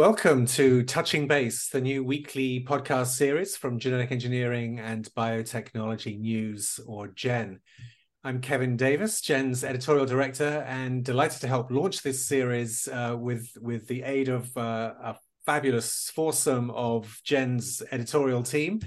[0.00, 6.80] Welcome to Touching Base, the new weekly podcast series from Genetic Engineering and Biotechnology News,
[6.86, 7.60] or GEN.
[8.24, 13.50] I'm Kevin Davis, GEN's editorial director, and delighted to help launch this series uh, with,
[13.60, 18.80] with the aid of uh, a fabulous foursome of GEN's editorial team.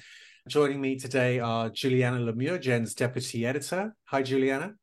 [0.48, 3.95] Joining me today are Juliana Lemieux, GEN's deputy editor.
[4.05, 4.73] Hi, Juliana.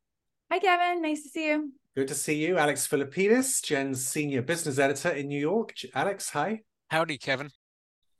[0.53, 1.03] Hi, Kevin.
[1.03, 1.73] Nice to see you.
[1.97, 2.57] Good to see you.
[2.57, 5.75] Alex Philippidis, Gen's senior business editor in New York.
[5.93, 6.61] Alex, hi.
[6.89, 7.51] Howdy, Kevin.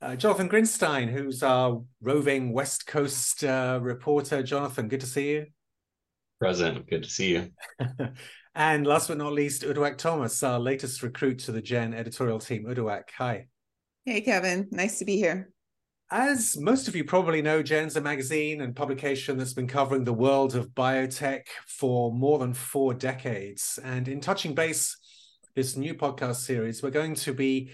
[0.01, 4.43] Uh, Jonathan Grinstein, who's our roving West Coast uh, reporter.
[4.43, 5.45] Jonathan, good to see you.
[6.39, 6.89] Present.
[6.89, 7.51] Good to see you.
[8.55, 12.65] and last but not least, Uduak Thomas, our latest recruit to the Gen editorial team.
[12.65, 13.47] Uduak, hi.
[14.05, 14.67] Hey, Kevin.
[14.71, 15.53] Nice to be here.
[16.13, 20.11] As most of you probably know, Gen's a magazine and publication that's been covering the
[20.11, 23.79] world of biotech for more than four decades.
[23.81, 24.97] And in Touching Base,
[25.55, 27.71] this new podcast series, we're going to be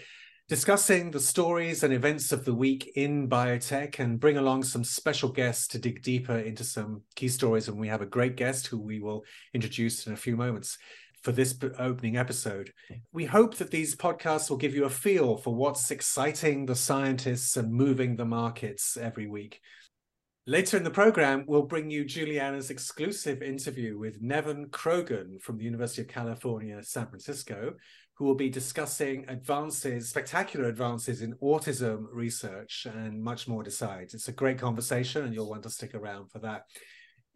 [0.48, 5.30] discussing the stories and events of the week in biotech and bring along some special
[5.30, 7.68] guests to dig deeper into some key stories.
[7.68, 9.24] And we have a great guest who we will
[9.56, 10.78] introduce in a few moments
[11.28, 12.72] for this opening episode.
[13.12, 17.58] We hope that these podcasts will give you a feel for what's exciting the scientists
[17.58, 19.60] and moving the markets every week.
[20.46, 25.66] Later in the program, we'll bring you Juliana's exclusive interview with Nevin Krogan from the
[25.66, 27.74] University of California, San Francisco,
[28.14, 34.14] who will be discussing advances, spectacular advances in autism research and much more besides.
[34.14, 36.62] It's a great conversation, and you'll want to stick around for that.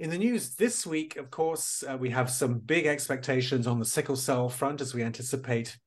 [0.02, 3.86] In the news this week, of course, uh, we have some big expectations on the
[3.86, 5.78] sickle cell front as we anticipate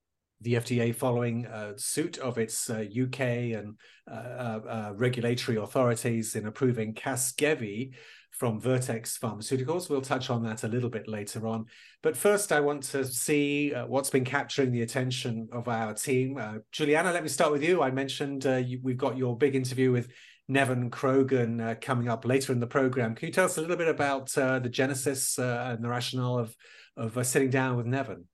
[0.41, 3.21] the FDA following uh, suit of its uh, UK
[3.59, 3.75] and
[4.09, 7.95] uh, uh, uh, regulatory authorities in approving Casgevy
[8.31, 9.91] from Vertex Pharmaceuticals.
[9.91, 11.67] We'll touch on that a little bit later on.
[12.01, 16.39] But first, I want to see what's been capturing the attention of our team.
[16.71, 17.83] Juliana, let me start with you.
[17.83, 20.09] I mentioned you, we've got your big interview with
[20.49, 23.15] Nevin Krogan uh, coming up later in the program.
[23.15, 26.39] Can you tell us a little bit about uh, the genesis uh, and the rationale
[26.39, 26.55] of
[26.97, 28.25] of uh, sitting down with Nevin?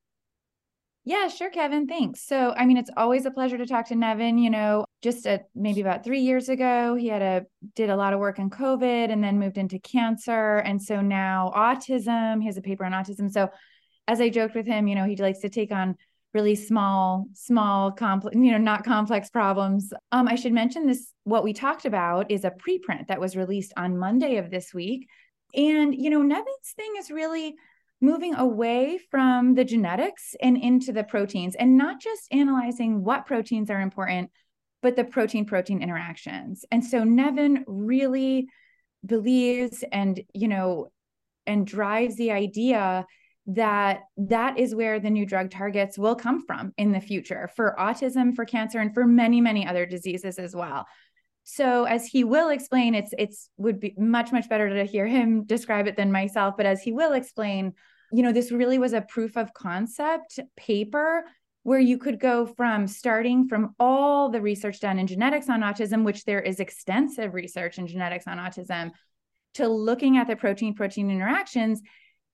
[1.04, 1.86] Yeah, sure, Kevin.
[1.86, 2.26] Thanks.
[2.26, 4.36] So, I mean, it's always a pleasure to talk to Nevin.
[4.36, 8.12] You know, just a, maybe about three years ago, he had a did a lot
[8.12, 12.40] of work on COVID and then moved into cancer, and so now autism.
[12.40, 13.30] He has a paper on autism.
[13.30, 13.48] So,
[14.06, 15.96] as I joked with him, you know, he likes to take on
[16.32, 19.92] really small small complex you know not complex problems.
[20.12, 23.72] Um i should mention this what we talked about is a preprint that was released
[23.76, 25.08] on monday of this week.
[25.54, 27.54] And you know nevin's thing is really
[28.00, 33.70] moving away from the genetics and into the proteins and not just analyzing what proteins
[33.70, 34.30] are important
[34.82, 36.64] but the protein protein interactions.
[36.70, 38.48] And so nevin really
[39.04, 40.90] believes and you know
[41.46, 43.06] and drives the idea
[43.54, 47.74] that that is where the new drug targets will come from in the future for
[47.78, 50.86] autism for cancer and for many many other diseases as well.
[51.42, 55.44] So as he will explain it's it's would be much much better to hear him
[55.44, 57.72] describe it than myself but as he will explain
[58.12, 61.24] you know this really was a proof of concept paper
[61.62, 66.04] where you could go from starting from all the research done in genetics on autism
[66.04, 68.90] which there is extensive research in genetics on autism
[69.54, 71.82] to looking at the protein protein interactions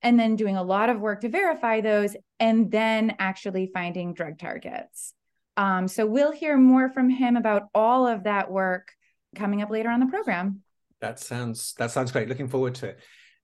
[0.01, 4.37] and then doing a lot of work to verify those and then actually finding drug
[4.37, 5.13] targets.
[5.55, 8.91] Um, so we'll hear more from him about all of that work
[9.35, 10.61] coming up later on the program.
[11.01, 12.27] That sounds that sounds great.
[12.29, 12.99] Looking forward to it.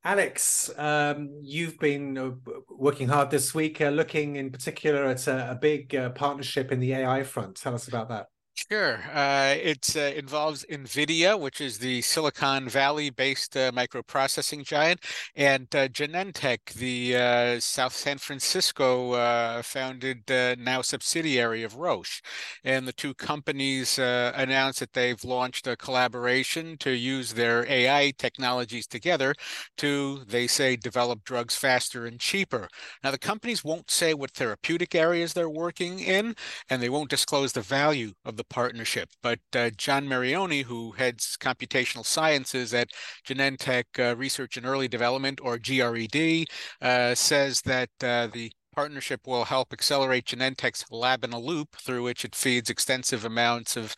[0.06, 2.32] Alex, um, you've been uh,
[2.70, 6.80] working hard this week, uh, looking in particular at a, a big uh, partnership in
[6.82, 7.56] the AI front.
[7.56, 8.28] Tell us about that.
[8.56, 9.00] Sure.
[9.12, 15.00] Uh, it uh, involves NVIDIA, which is the Silicon Valley based uh, microprocessing giant,
[15.36, 20.24] and uh, Genentech, the uh, South San Francisco uh, founded
[20.60, 22.22] now subsidiary of Roche.
[22.64, 28.86] And the two companies announced that they've launched a collaboration to use their AI technologies
[28.86, 29.34] together
[29.78, 32.68] to, they say, develop drugs faster and cheaper.
[33.04, 36.36] Now, the companies won't say what therapeutic areas they're working in,
[36.70, 39.10] and they won't disclose the value of the the partnership.
[39.22, 42.90] But uh, John Marioni, who heads computational sciences at
[43.28, 46.46] Genentech uh, Research and Early Development, or GRED,
[46.82, 52.04] uh, says that uh, the partnership will help accelerate Genentech's lab in a loop through
[52.04, 53.96] which it feeds extensive amounts of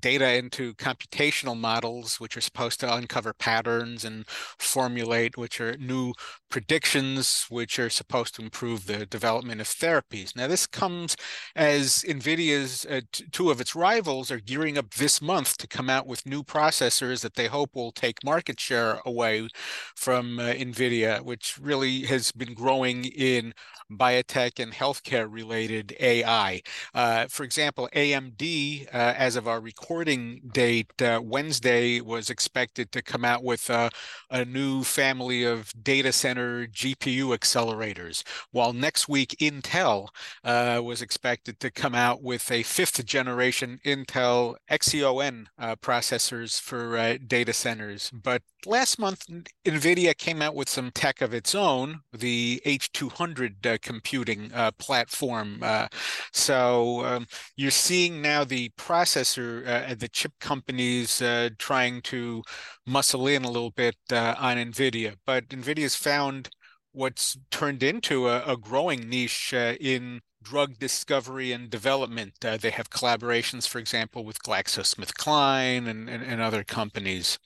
[0.00, 4.26] data into computational models, which are supposed to uncover patterns and
[4.58, 6.12] formulate which are new
[6.50, 10.36] predictions, which are supposed to improve the development of therapies.
[10.36, 11.16] Now, this comes
[11.56, 16.06] as NVIDIA's uh, two of its rivals are gearing up this month to come out
[16.06, 19.48] with new processors that they hope will take market share away
[19.96, 23.52] from uh, NVIDIA, which really has been growing in
[23.90, 26.62] by biotech and healthcare related AI.
[26.94, 33.02] Uh, for example, AMD, uh, as of our recording date, uh, Wednesday was expected to
[33.02, 40.08] come out with a new family of data center GPU accelerators, while next week Intel
[40.44, 47.18] uh, was expected to come out with a fifth generation Intel Xeon uh, processors for
[47.18, 48.10] data centers.
[48.10, 49.26] But last month,
[49.64, 55.60] NVIDIA came out with some tech of its own, the H200 uh, computing uh, platform.
[55.62, 55.86] Uh,
[56.32, 57.26] so um,
[57.56, 62.42] you're seeing now the processor, uh, the chip companies uh, trying to
[62.84, 65.14] muscle in a little bit uh, on NVIDIA.
[65.24, 66.48] But NVIDIA's found
[66.90, 72.32] what's turned into a, a growing niche in drug discovery and development.
[72.44, 77.38] Uh, they have collaborations, for example, with GlaxoSmithKline and, and, and other companies.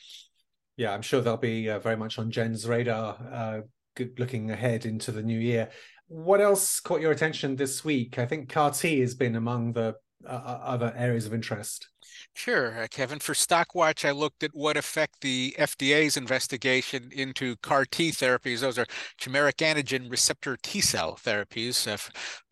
[0.78, 3.60] Yeah, I'm sure they'll be uh, very much on Jen's radar uh,
[4.18, 5.70] looking ahead into the new year.
[6.08, 8.18] What else caught your attention this week?
[8.18, 11.88] I think CAR T has been among the uh, uh other areas of interest.
[12.36, 13.18] Sure, uh, Kevin.
[13.18, 18.76] For Stockwatch, I looked at what effect the FDA's investigation into CAR T therapies, those
[18.76, 18.84] are
[19.18, 21.96] chimeric antigen receptor T cell therapies, uh,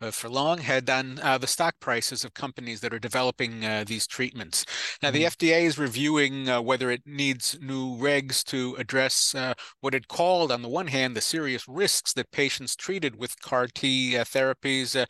[0.03, 3.83] uh, for long had on uh, the stock prices of companies that are developing uh,
[3.85, 4.65] these treatments.
[5.03, 5.19] Now, mm-hmm.
[5.19, 9.35] the FDA is reviewing uh, whether it needs new regs to address
[9.81, 13.67] what it called, on the one hand, the serious risks that patients treated with CAR
[13.67, 15.05] T therapies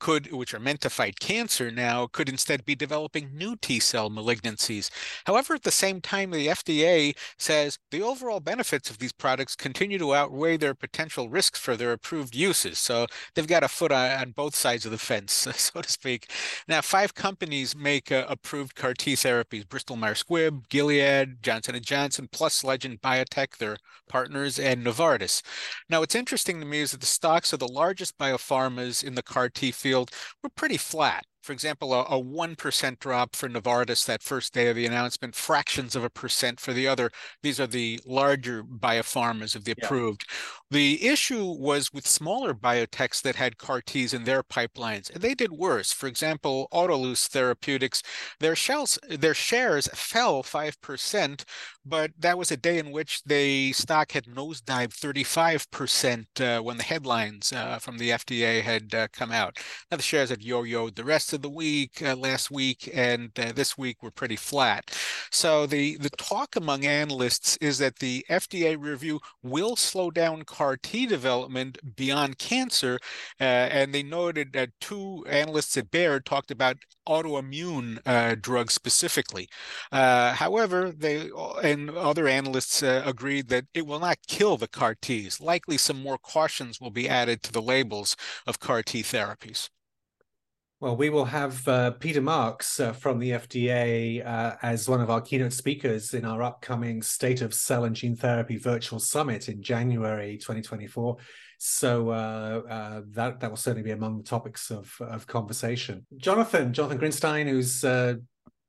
[0.00, 4.10] could, which are meant to fight cancer now, could instead be developing new T cell
[4.10, 4.90] malignancies.
[5.26, 9.98] However, at the same time, the FDA says the overall benefits of these products continue
[9.98, 12.78] to outweigh their potential risks for their approved uses.
[12.78, 16.32] So they've got a foot on, on both sides of the fence, so to speak.
[16.66, 21.84] Now, five companies make uh, approved CAR T therapies: Bristol Myers Squibb, Gilead, Johnson and
[21.84, 23.76] Johnson, plus Legend Biotech, their
[24.08, 25.42] partners, and Novartis.
[25.88, 29.22] Now, what's interesting to me is that the stocks of the largest biopharmas in the
[29.22, 30.10] CAR T field field
[30.42, 34.76] were pretty flat for example, a, a 1% drop for Novartis that first day of
[34.76, 37.10] the announcement, fractions of a percent for the other.
[37.42, 40.24] These are the larger biopharmas of the approved.
[40.28, 40.36] Yeah.
[40.72, 45.34] The issue was with smaller biotechs that had CAR Ts in their pipelines, and they
[45.34, 45.92] did worse.
[45.92, 48.02] For example, Autolus Therapeutics,
[48.38, 51.44] their, shells, their shares fell 5%,
[51.84, 56.82] but that was a day in which the stock had nosedived 35% uh, when the
[56.82, 59.58] headlines uh, from the FDA had uh, come out.
[59.90, 63.30] Now, the shares had yo yoed the rest of the week uh, last week and
[63.38, 64.96] uh, this week were pretty flat.
[65.30, 70.76] So the the talk among analysts is that the FDA review will slow down CAR
[70.76, 72.98] T development beyond cancer,
[73.40, 76.76] uh, and they noted that two analysts at Baird talked about
[77.08, 79.48] autoimmune uh, drugs specifically.
[79.92, 81.30] Uh, however, they
[81.62, 85.40] and other analysts agreed that it will not kill the CAR Ts.
[85.40, 88.16] Likely, some more cautions will be added to the labels
[88.46, 89.68] of CAR T therapies.
[90.80, 95.10] Well, we will have uh, Peter Marks uh, from the FDA uh, as one of
[95.10, 99.62] our keynote speakers in our upcoming State of Cell and Gene Therapy Virtual Summit in
[99.62, 101.18] January 2024.
[101.58, 106.06] So uh, uh, that that will certainly be among the topics of of conversation.
[106.16, 108.14] Jonathan, Jonathan Grinstein, who's uh,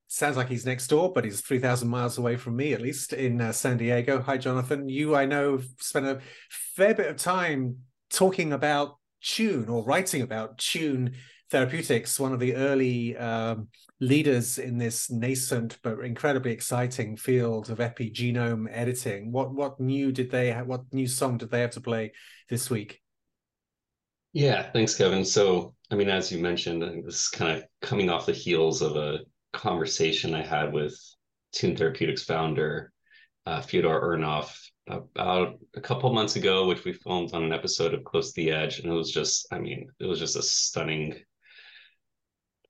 [0.07, 3.53] sounds like he's next door, but he's 3,000 miles away from me, at least in
[3.53, 4.21] San Diego.
[4.21, 4.89] Hi, Jonathan.
[4.89, 6.19] You, I know, spent a
[6.75, 7.77] fair bit of time
[8.09, 11.13] talking about Tune or writing about Tune
[11.51, 13.67] Therapeutics, one of the early um,
[13.99, 19.31] leaders in this nascent but incredibly exciting field of epigenome editing.
[19.33, 22.13] What what new did they what new song did they have to play
[22.49, 23.01] this week?
[24.33, 25.25] Yeah, thanks, Kevin.
[25.25, 28.95] So, I mean, as you mentioned, this is kind of coming off the heels of
[28.95, 29.19] a
[29.51, 30.97] conversation I had with
[31.51, 32.93] Tune Therapeutics founder
[33.45, 34.55] uh, Fyodor Urnov
[34.87, 38.51] about a couple months ago, which we filmed on an episode of Close to the
[38.51, 41.15] Edge, and it was just, I mean, it was just a stunning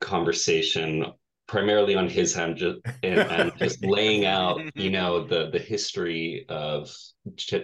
[0.01, 1.05] conversation
[1.47, 6.45] primarily on his hand just, and, and just laying out you know the the history
[6.49, 6.89] of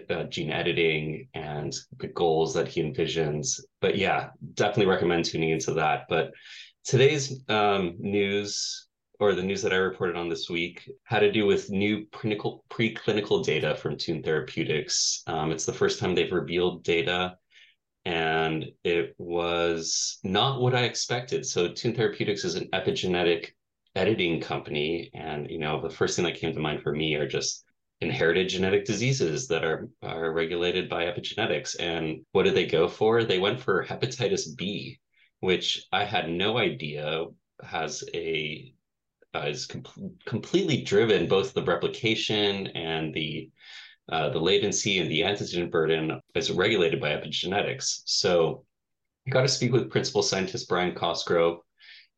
[0.09, 3.59] uh, gene editing and the goals that he envisions.
[3.81, 6.03] But yeah definitely recommend tuning into that.
[6.09, 6.31] But
[6.83, 8.87] today's um, news
[9.19, 12.59] or the news that i reported on this week had to do with new preclinical,
[12.69, 15.23] preclinical data from tune therapeutics.
[15.27, 17.35] Um, it's the first time they've revealed data
[18.07, 21.45] and it was not what I expected.
[21.45, 23.49] So Tune Therapeutics is an epigenetic
[23.95, 27.27] editing company, and you know the first thing that came to mind for me are
[27.27, 27.65] just
[27.99, 31.75] inherited genetic diseases that are are regulated by epigenetics.
[31.81, 33.25] And what did they go for?
[33.25, 34.99] They went for hepatitis B,
[35.41, 37.25] which I had no idea
[37.61, 38.73] has a
[39.35, 43.49] uh, is com- completely driven both the replication and the
[44.11, 48.01] uh, the latency and the antigen burden is regulated by epigenetics.
[48.05, 48.65] So
[49.27, 51.59] I got to speak with principal scientist Brian Cosgrove,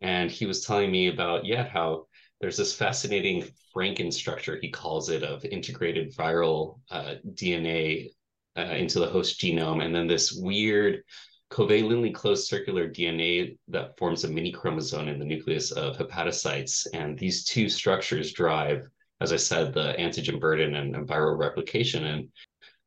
[0.01, 2.05] and he was telling me about yeah how
[2.41, 3.43] there's this fascinating
[3.75, 8.11] Franken structure he calls it of integrated viral uh, DNA
[8.57, 11.03] uh, into the host genome, and then this weird
[11.51, 16.85] covalently closed circular DNA that forms a mini chromosome in the nucleus of hepatocytes.
[16.93, 18.87] And these two structures drive,
[19.21, 22.05] as I said, the antigen burden and, and viral replication.
[22.05, 22.29] And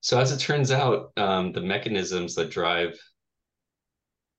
[0.00, 2.98] so, as it turns out, um, the mechanisms that drive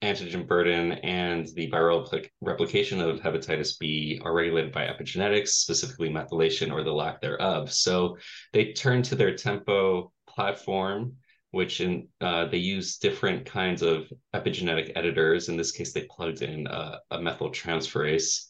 [0.02, 6.72] antigen burden and the viral replication of hepatitis B are regulated by epigenetics, specifically methylation
[6.74, 7.72] or the lack thereof.
[7.72, 8.18] So
[8.52, 11.16] they turn to their Tempo platform
[11.54, 15.50] which in uh, they use different kinds of epigenetic editors.
[15.50, 18.46] In this case, they plugged in a, a methyltransferase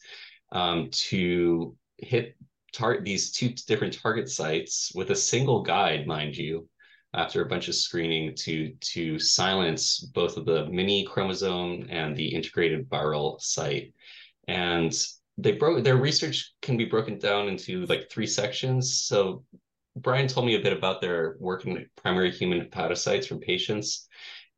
[0.52, 2.34] um, to hit
[2.74, 6.68] tar- these two different target sites with a single guide, mind you,
[7.14, 12.26] after a bunch of screening to to silence both of the mini chromosome and the
[12.26, 13.94] integrated viral site.
[14.48, 14.92] And
[15.38, 19.00] they broke their research can be broken down into like three sections.
[19.00, 19.44] So
[19.96, 24.08] Brian told me a bit about their work in primary human hepatocytes from patients,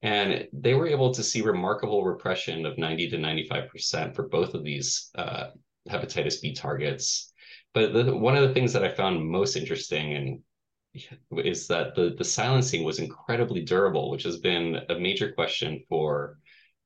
[0.03, 4.65] and they were able to see remarkable repression of 90 to 95% for both of
[4.65, 5.49] these uh,
[5.89, 7.33] hepatitis B targets.
[7.77, 12.15] But the, one of the things that I found most interesting and is that the,
[12.17, 16.39] the silencing was incredibly durable, which has been a major question for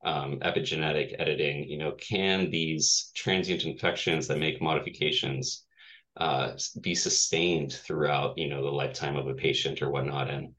[0.05, 1.69] um, epigenetic editing.
[1.71, 5.65] You know, can these transient infections that make modifications
[6.17, 10.53] uh, be sustained throughout you know the lifetime of a patient or whatnot and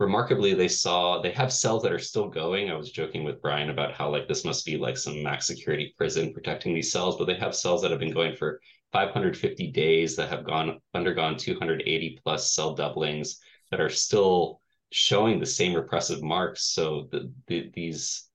[0.00, 3.68] remarkably they saw they have cells that are still going i was joking with brian
[3.68, 7.26] about how like this must be like some max security prison protecting these cells but
[7.26, 8.58] they have cells that have been going for
[8.94, 13.40] 550 days that have gone undergone 280 plus cell doublings
[13.72, 14.60] that are still
[14.92, 16.66] showing the same repressive marks.
[16.66, 18.28] So the, the, these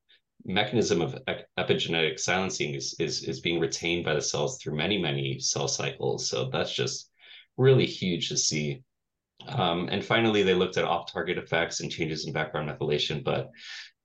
[0.43, 1.17] mechanism of
[1.57, 6.29] epigenetic silencing is, is is being retained by the cells through many many cell cycles.
[6.29, 7.09] So that's just
[7.55, 8.83] really huge to see.
[9.47, 13.49] Um, and finally they looked at off-target effects and changes in background methylation but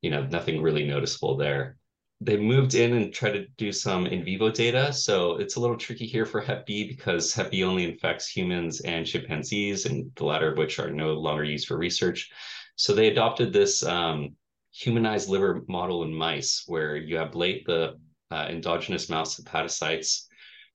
[0.00, 1.76] you know nothing really noticeable there
[2.24, 5.76] they moved in and tried to do some in vivo data so it's a little
[5.76, 10.24] tricky here for hep b because hep b only infects humans and chimpanzees and the
[10.24, 12.30] latter of which are no longer used for research
[12.76, 14.34] so they adopted this um,
[14.72, 17.96] humanized liver model in mice where you ablate the
[18.30, 20.26] uh, endogenous mouse hepatocytes,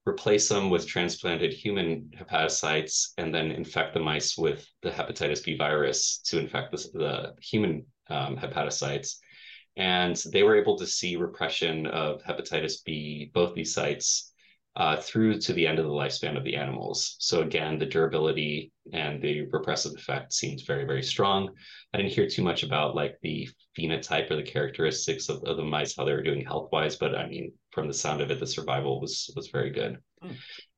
[0.06, 5.58] replace them with transplanted human hepatocytes, and then infect the mice with the hepatitis B
[5.58, 9.18] virus to infect the, the human um, hepatocytes.
[9.80, 14.34] And they were able to see repression of hepatitis B, both these sites,
[14.76, 17.16] uh, through to the end of the lifespan of the animals.
[17.20, 21.50] So again, the durability and the repressive effect seems very, very strong.
[21.94, 25.64] I didn't hear too much about like the phenotype or the characteristics of, of the
[25.64, 28.40] mice, how they were doing health wise, but I mean, from the sound of it,
[28.40, 29.98] the survival was was very good.
[30.22, 30.32] Hmm.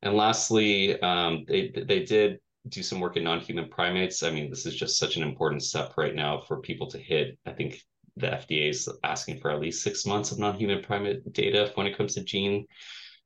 [0.03, 2.39] And lastly, um, they they did
[2.70, 4.22] do some work in non-human primates.
[4.22, 7.38] I mean, this is just such an important step right now for people to hit.
[7.46, 7.81] I think
[8.22, 11.98] the FDA is asking for at least six months of non-human primate data when it
[11.98, 12.66] comes to gene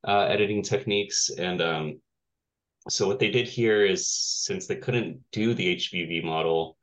[0.07, 1.29] uh, editing techniques.
[1.37, 2.01] And um,
[2.89, 6.77] so what they did here is since they couldn't do the HBV model,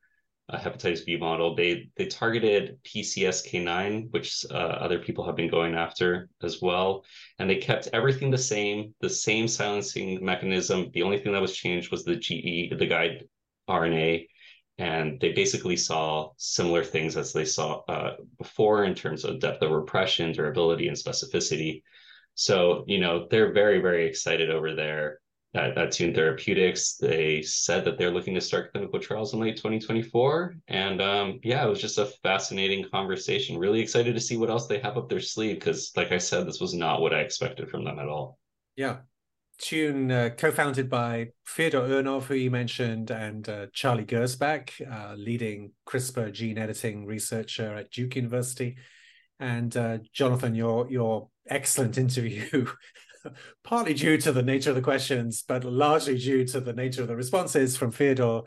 [0.49, 5.75] uh, hepatitis B model, they they targeted PCSK9, which uh, other people have been going
[5.75, 7.05] after as well,
[7.39, 10.91] and they kept everything the same, the same silencing mechanism.
[10.93, 13.25] The only thing that was changed was the GE, the guide
[13.71, 14.27] RNA,
[14.79, 19.63] and they basically saw similar things as they saw uh, before in terms of depth
[19.63, 21.83] of repression, durability, and specificity.
[22.35, 25.19] So, you know, they're very, very excited over there
[25.55, 26.97] at, at Tune Therapeutics.
[26.97, 30.57] They said that they're looking to start clinical trials in late 2024.
[30.69, 33.59] And um, yeah, it was just a fascinating conversation.
[33.59, 36.47] Really excited to see what else they have up their sleeve because, like I said,
[36.47, 38.39] this was not what I expected from them at all.
[38.77, 38.99] Yeah.
[39.59, 45.73] Tune, uh, co-founded by Fyodor Urnov, who you mentioned, and uh, Charlie Gersbach, uh, leading
[45.87, 48.77] CRISPR gene editing researcher at Duke University.
[49.39, 52.67] And uh, Jonathan, your your excellent interview,
[53.65, 57.09] partly due to the nature of the questions, but largely due to the nature of
[57.09, 58.43] the responses from Fyodor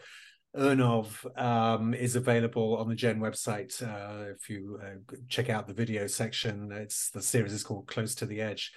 [0.55, 3.81] Urnov, um, is available on the Gen website.
[3.81, 8.15] Uh, if you uh, check out the video section, it's the series is called Close
[8.15, 8.71] to the Edge.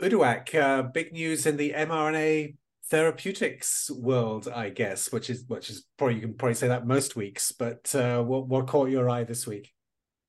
[0.00, 2.56] Uduak, uh, big news in the mRNA
[2.86, 7.16] therapeutics world, I guess, which is which is probably you can probably say that most
[7.16, 7.52] weeks.
[7.52, 9.72] But uh, what what caught your eye this week?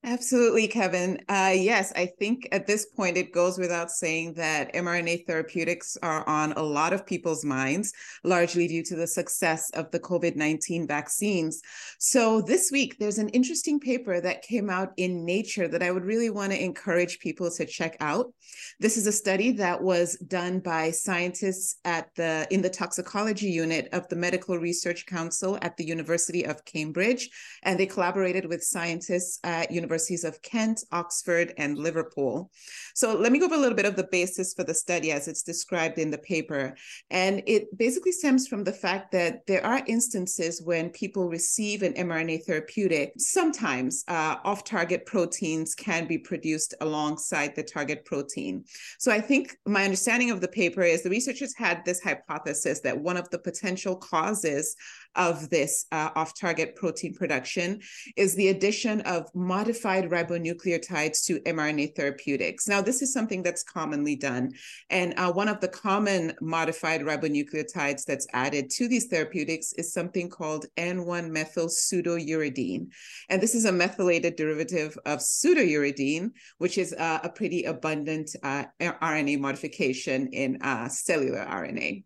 [0.05, 1.17] Absolutely, Kevin.
[1.29, 6.27] Uh, yes, I think at this point it goes without saying that mRNA therapeutics are
[6.27, 7.93] on a lot of people's minds,
[8.25, 11.61] largely due to the success of the COVID 19 vaccines.
[11.99, 16.03] So, this week there's an interesting paper that came out in Nature that I would
[16.03, 18.33] really want to encourage people to check out.
[18.81, 23.87] This is a study that was done by scientists at the in the toxicology unit
[23.93, 27.29] of the Medical Research Council at the University of Cambridge,
[27.63, 32.49] and they collaborated with scientists at University universities of Kent, Oxford, and Liverpool.
[32.95, 35.27] So let me go over a little bit of the basis for the study as
[35.27, 36.75] it's described in the paper.
[37.11, 41.93] And it basically stems from the fact that there are instances when people receive an
[41.93, 48.65] mRNA therapeutic, sometimes uh, off target proteins can be produced alongside the target protein.
[48.97, 52.99] So I think my understanding of the paper is the researchers had this hypothesis that
[52.99, 54.75] one of the potential causes
[55.15, 57.81] of this uh, off target protein production
[58.15, 62.67] is the addition of modified ribonucleotides to mRNA therapeutics.
[62.67, 64.51] Now, this is something that's commonly done.
[64.89, 70.29] And uh, one of the common modified ribonucleotides that's added to these therapeutics is something
[70.29, 72.87] called N1 methyl pseudouridine.
[73.29, 78.65] And this is a methylated derivative of pseudouridine, which is uh, a pretty abundant uh,
[78.81, 82.03] RNA modification in uh, cellular RNA.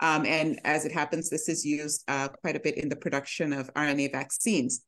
[0.00, 3.52] Um, and as it happens, this is used uh, quite a bit in the production
[3.52, 4.82] of RNA vaccines.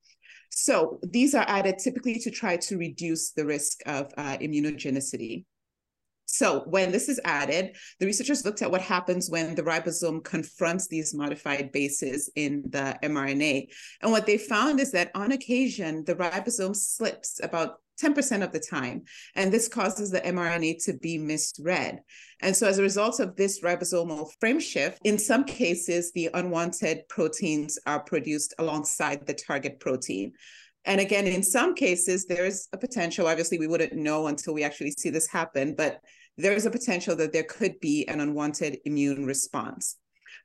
[0.50, 5.45] So these are added typically to try to reduce the risk of uh, immunogenicity.
[6.31, 10.87] So when this is added, the researchers looked at what happens when the ribosome confronts
[10.87, 13.69] these modified bases in the mRNA.
[14.03, 18.61] And what they found is that on occasion, the ribosome slips about 10% of the
[18.61, 19.05] time.
[19.35, 22.01] And this causes the mRNA to be misread.
[22.41, 27.09] And so, as a result of this ribosomal frame shift, in some cases, the unwanted
[27.09, 30.35] proteins are produced alongside the target protein.
[30.85, 34.93] And again, in some cases, there's a potential, obviously, we wouldn't know until we actually
[34.93, 36.01] see this happen, but
[36.38, 39.96] there's a potential that there could be an unwanted immune response.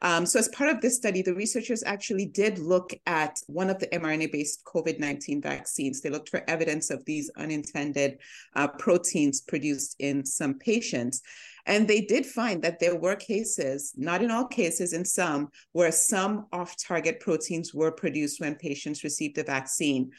[0.01, 3.79] Um, so, as part of this study, the researchers actually did look at one of
[3.79, 6.01] the mRNA based COVID 19 vaccines.
[6.01, 8.17] They looked for evidence of these unintended
[8.55, 11.21] uh, proteins produced in some patients.
[11.65, 15.93] And they did find that there were cases, not in all cases, in some, where
[15.93, 20.11] some off target proteins were produced when patients received the vaccine.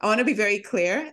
[0.00, 1.12] I want to be very clear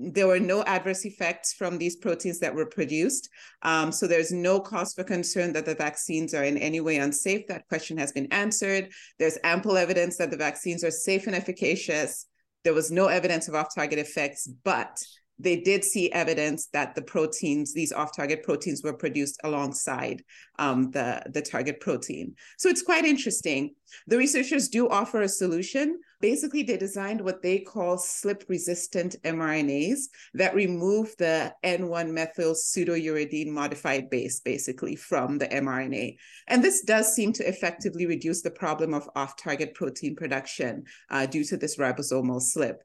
[0.00, 3.28] there were no adverse effects from these proteins that were produced.
[3.62, 7.46] Um, so there's no cause for concern that the vaccines are in any way unsafe.
[7.48, 8.90] That question has been answered.
[9.18, 12.26] There's ample evidence that the vaccines are safe and efficacious.
[12.64, 14.98] There was no evidence of off target effects, but
[15.38, 20.22] they did see evidence that the proteins, these off-target proteins, were produced alongside
[20.58, 22.34] um, the, the target protein.
[22.58, 23.74] So it's quite interesting.
[24.06, 25.98] The researchers do offer a solution.
[26.20, 30.00] Basically, they designed what they call slip-resistant mRNAs
[30.34, 36.16] that remove the N1 methyl pseudouridine modified base, basically, from the mRNA.
[36.48, 41.44] And this does seem to effectively reduce the problem of off-target protein production uh, due
[41.44, 42.82] to this ribosomal slip.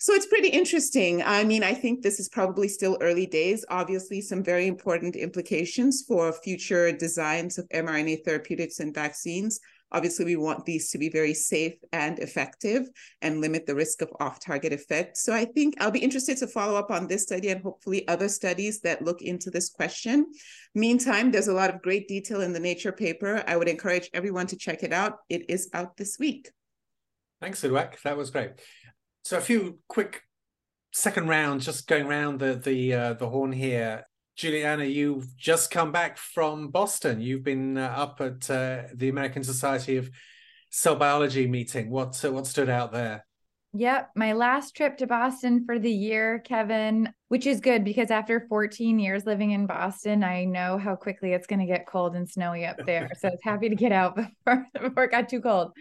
[0.00, 1.24] So it's pretty interesting.
[1.24, 3.64] I mean, I think this is probably still early days.
[3.68, 9.58] Obviously, some very important implications for future designs of mRNA therapeutics and vaccines.
[9.92, 12.88] Obviously, we want these to be very safe and effective
[13.22, 15.22] and limit the risk of off target effects.
[15.22, 18.28] So, I think I'll be interested to follow up on this study and hopefully other
[18.28, 20.26] studies that look into this question.
[20.74, 23.42] Meantime, there's a lot of great detail in the Nature paper.
[23.46, 25.18] I would encourage everyone to check it out.
[25.28, 26.50] It is out this week.
[27.40, 28.00] Thanks, Uduak.
[28.02, 28.50] That was great.
[29.24, 30.22] So a few quick
[30.92, 34.07] second rounds, just going around the the uh, the horn here.
[34.38, 37.20] Juliana, you've just come back from Boston.
[37.20, 40.08] You've been uh, up at uh, the American Society of
[40.70, 41.90] Cell Biology meeting.
[41.90, 43.26] What uh, what stood out there?
[43.74, 48.46] Yep, my last trip to Boston for the year, Kevin, which is good because after
[48.48, 52.28] 14 years living in Boston, I know how quickly it's going to get cold and
[52.28, 53.10] snowy up there.
[53.18, 55.72] so I was happy to get out before, before it got too cold.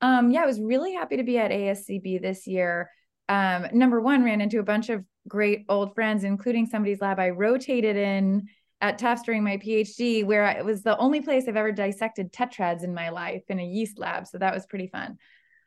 [0.00, 2.90] Um, yeah, I was really happy to be at ASCB this year.
[3.28, 7.30] Um, number one, ran into a bunch of great old friends, including somebody's lab I
[7.30, 8.48] rotated in
[8.80, 12.84] at Tufts during my PhD, where it was the only place I've ever dissected tetrads
[12.84, 14.26] in my life in a yeast lab.
[14.26, 15.16] So that was pretty fun.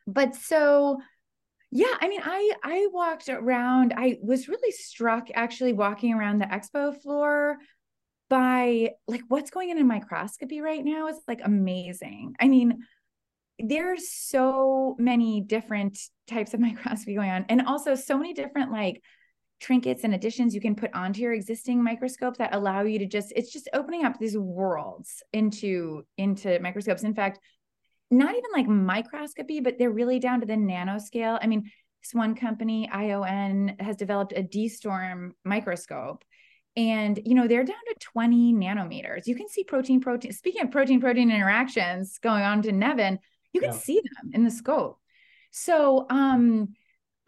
[0.06, 0.98] But so,
[1.70, 3.94] yeah, I mean, I I walked around.
[3.96, 7.58] I was really struck actually walking around the expo floor
[8.28, 12.34] by like what's going on in microscopy right now is like amazing.
[12.40, 12.84] I mean,
[13.58, 19.02] there's so many different types of microscopy going on and also so many different like
[19.60, 23.32] trinkets and additions you can put onto your existing microscope that allow you to just
[23.36, 27.38] it's just opening up these worlds into into microscopes in fact
[28.10, 31.70] not even like microscopy but they're really down to the nanoscale i mean
[32.02, 36.24] this one company, ION, has developed a D-Storm microscope.
[36.76, 39.26] And, you know, they're down to 20 nanometers.
[39.26, 40.32] You can see protein, protein.
[40.32, 43.18] Speaking of protein, protein interactions going on to Nevin,
[43.52, 43.78] you can yeah.
[43.78, 44.98] see them in the scope.
[45.50, 46.74] So um,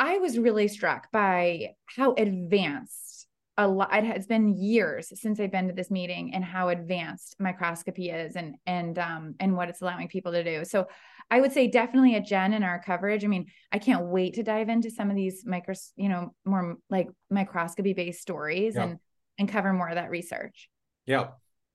[0.02, 5.68] I was really struck by how advanced a lot it's been years since I've been
[5.68, 10.08] to this meeting and how advanced microscopy is and and um and what it's allowing
[10.08, 10.64] people to do.
[10.64, 10.88] So
[11.30, 13.24] I would say definitely a Jen in our coverage.
[13.24, 16.78] I mean, I can't wait to dive into some of these micros, you know, more
[16.90, 18.82] like microscopy based stories yeah.
[18.82, 18.98] and
[19.38, 20.68] and cover more of that research.
[21.06, 21.28] Yeah.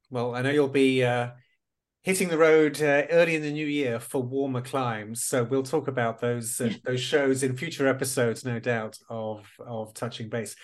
[0.09, 1.29] Well, I know you'll be uh,
[2.07, 5.89] hitting the road uh, early in the new year for warmer climes, so we'll talk
[5.89, 10.55] about those uh, those shows in future episodes, no doubt, of of touching base.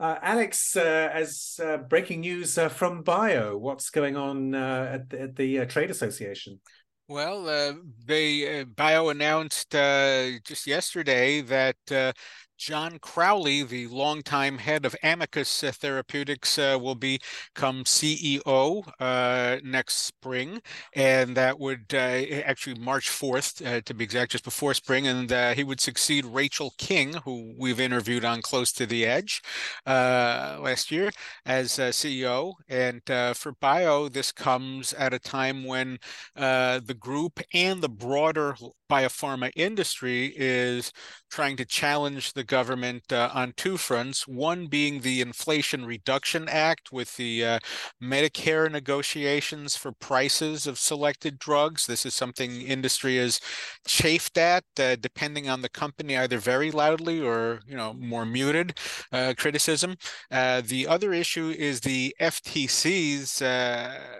[0.00, 5.20] Uh, Alex, uh, as uh, breaking news uh, from Bio, what's going on at the,
[5.20, 6.60] at the Trade Association?
[7.08, 7.74] Well, uh,
[8.06, 12.12] they uh, Bio announced uh, just yesterday that uh,
[12.58, 20.06] John Crowley, the longtime head of Amicus uh, Therapeutics, uh, will become CEO uh, next
[20.06, 20.62] spring,
[20.94, 25.30] and that would uh, actually March 4th, uh, to be exact, just before spring, and
[25.30, 29.42] uh, he would succeed Rachel King, who we've interviewed on Close to the Edge
[29.86, 31.10] last year
[31.44, 32.54] as CEO.
[32.68, 33.02] And
[33.36, 35.98] for Bio, this comes at a time when
[36.34, 38.56] the group and the broader
[38.88, 40.92] biopharma industry is
[41.30, 44.26] trying to challenge the government uh, on two fronts.
[44.26, 47.58] One being the Inflation Reduction Act with the uh,
[48.02, 51.86] Medicare negotiations for prices of selected drugs.
[51.86, 53.40] This is something industry is
[53.86, 58.78] chafed at, uh, depending on the company, either very loudly or you know more muted
[59.12, 59.96] uh, criticism.
[60.30, 64.18] Uh, the other issue is the FTC's uh,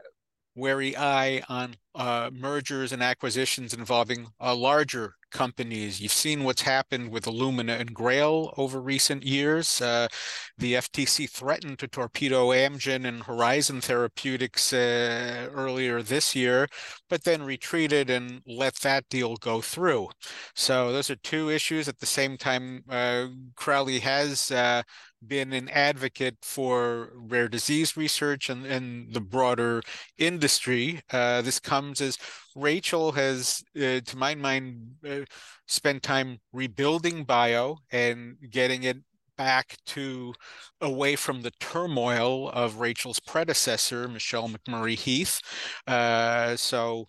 [0.56, 6.00] wary eye on uh, mergers and acquisitions involving larger companies.
[6.00, 9.82] You've seen what's happened with Illumina and Grail over recent years.
[9.82, 10.08] Uh,
[10.56, 16.68] the FTC threatened to torpedo Amgen and Horizon Therapeutics uh, earlier this year,
[17.10, 20.08] but then retreated and let that deal go through.
[20.54, 21.86] So those are two issues.
[21.86, 24.82] At the same time, uh, Crowley has uh,
[25.26, 29.82] been an advocate for rare disease research and, and the broader
[30.16, 31.02] industry.
[31.12, 32.16] Uh, this comes as
[32.56, 35.20] Rachel has, uh, to my mind, uh,
[35.66, 38.96] spent time rebuilding bio and getting it
[39.36, 40.32] back to
[40.80, 45.40] away from the turmoil of Rachel's predecessor, Michelle McMurry Heath.
[45.86, 47.04] Uh, so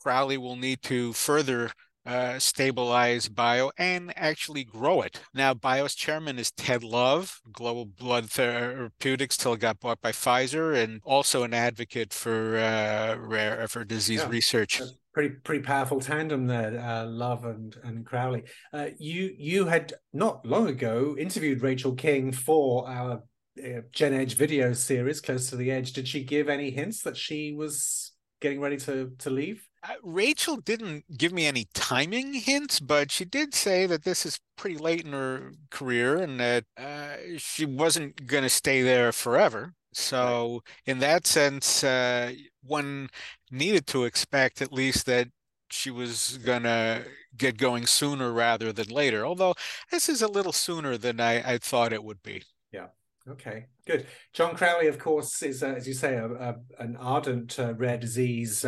[0.00, 1.72] Crowley will need to further
[2.04, 5.20] uh, stabilize bio and actually grow it.
[5.34, 10.82] Now, bio's chairman is Ted Love, Global Blood Therapeutics, till it got bought by Pfizer,
[10.82, 14.82] and also an advocate for uh, rare for disease yeah, research.
[15.14, 18.44] Pretty pretty powerful tandem there, uh, Love and and Crowley.
[18.72, 23.22] Uh, you you had not long ago interviewed Rachel King for our
[23.62, 25.92] uh, Gen Edge video series, Close to the Edge.
[25.92, 29.68] Did she give any hints that she was getting ready to to leave?
[29.82, 34.38] Uh, Rachel didn't give me any timing hints, but she did say that this is
[34.56, 39.74] pretty late in her career and that uh, she wasn't going to stay there forever.
[39.92, 40.92] So, right.
[40.92, 43.10] in that sense, uh, one
[43.50, 45.28] needed to expect at least that
[45.70, 47.04] she was going to
[47.36, 49.26] get going sooner rather than later.
[49.26, 49.54] Although
[49.90, 52.42] this is a little sooner than I, I thought it would be.
[52.72, 52.88] Yeah.
[53.28, 54.06] Okay, good.
[54.32, 57.96] John Crowley, of course, is, uh, as you say, a, a, an ardent uh, rare
[57.96, 58.64] disease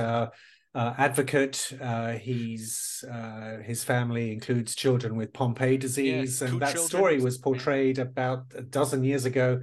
[0.74, 1.72] uh, advocate.
[1.80, 7.38] Uh, he's uh, his family includes children with Pompe disease, yeah, and that story was
[7.38, 9.62] portrayed about a dozen years ago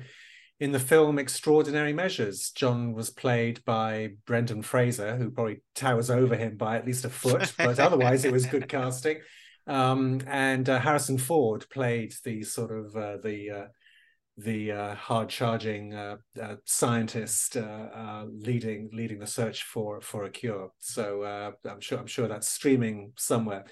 [0.59, 2.51] in the film Extraordinary Measures.
[2.51, 7.09] John was played by Brendan Fraser, who probably towers over him by at least a
[7.09, 9.17] foot, but otherwise it was good casting.
[9.67, 13.65] Um, and uh, Harrison Ford played the sort of uh, the uh,
[14.43, 20.29] the uh, hard-charging uh, uh, scientist uh, uh, leading leading the search for for a
[20.29, 20.71] cure.
[20.79, 23.65] So uh, I'm sure I'm sure that's streaming somewhere.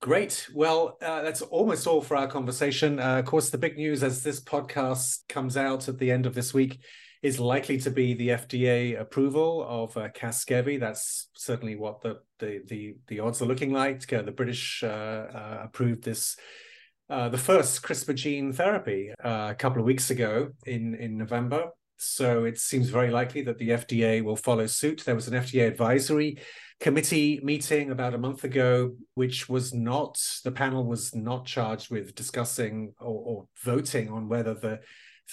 [0.00, 0.48] Great.
[0.54, 2.98] Well, that's almost all for our conversation.
[2.98, 6.52] of course, the big news as this podcast comes out at the end of this
[6.52, 6.80] week
[7.22, 10.78] is likely to be the FDA approval of uh, Casgevy.
[10.78, 14.06] That's certainly what the the the, the odds are looking like.
[14.06, 16.36] the British approved this
[17.10, 21.68] uh, the first CRISPR gene therapy uh, a couple of weeks ago in, in November.
[21.96, 25.02] So it seems very likely that the FDA will follow suit.
[25.04, 26.38] There was an FDA advisory
[26.80, 32.14] committee meeting about a month ago, which was not, the panel was not charged with
[32.14, 34.80] discussing or, or voting on whether the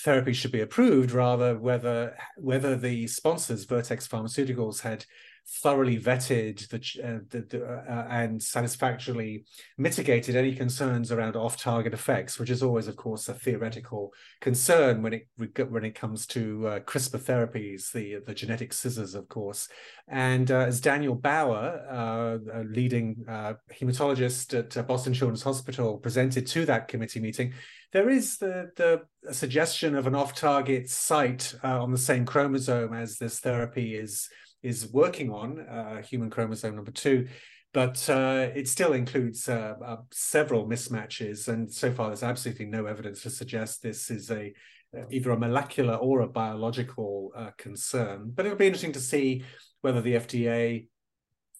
[0.03, 5.05] therapy should be approved, rather whether whether the sponsors, Vertex Pharmaceuticals, had
[5.47, 9.45] thoroughly vetted the, uh, the, the uh, and satisfactorily
[9.77, 15.13] mitigated any concerns around off-target effects, which is always, of course, a theoretical concern when
[15.13, 15.27] it
[15.69, 19.67] when it comes to uh, CRISPR therapies, the the genetic scissors, of course.
[20.07, 26.47] And uh, as Daniel Bauer, uh, a leading uh, hematologist at Boston Children's Hospital, presented
[26.47, 27.53] to that committee meeting,
[27.91, 29.01] there is the the
[29.33, 34.29] suggestion of an off-target site on the same chromosome as this therapy is
[34.63, 37.27] is working on, uh, human chromosome number two,
[37.73, 41.47] but uh, it still includes uh, uh, several mismatches.
[41.47, 44.53] And so far, there's absolutely no evidence to suggest this is a
[44.97, 48.29] uh, either a molecular or a biological uh, concern.
[48.35, 49.45] But it'll be interesting to see
[49.79, 50.87] whether the FDA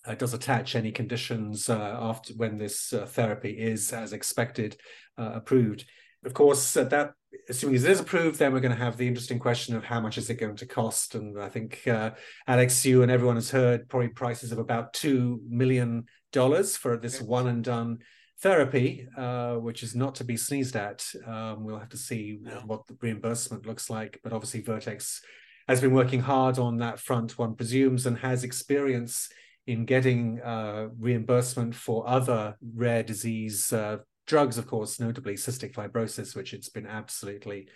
[0.05, 4.75] uh, does attach any conditions uh, after when this uh, therapy is, as expected,
[5.17, 5.85] approved.
[6.25, 7.13] Of course, that
[7.49, 10.17] assuming it is approved, then we're going to have the interesting question of how much
[10.17, 11.15] is it going to cost.
[11.15, 12.11] And I think uh,
[12.47, 17.21] Alex, you and everyone has heard probably prices of about two million dollars for this
[17.21, 17.99] one and done
[18.41, 21.05] therapy, uh, which is not to be sneezed at.
[21.25, 22.61] Um, we'll have to see no.
[22.65, 24.19] what the reimbursement looks like.
[24.23, 25.21] But obviously, Vertex
[25.67, 29.29] has been working hard on that front, one presumes, and has experience
[29.67, 33.97] in getting uh, reimbursement for other rare disease uh,
[34.31, 37.67] drugs, of course, notably cystic fibrosis, which it's been absolutely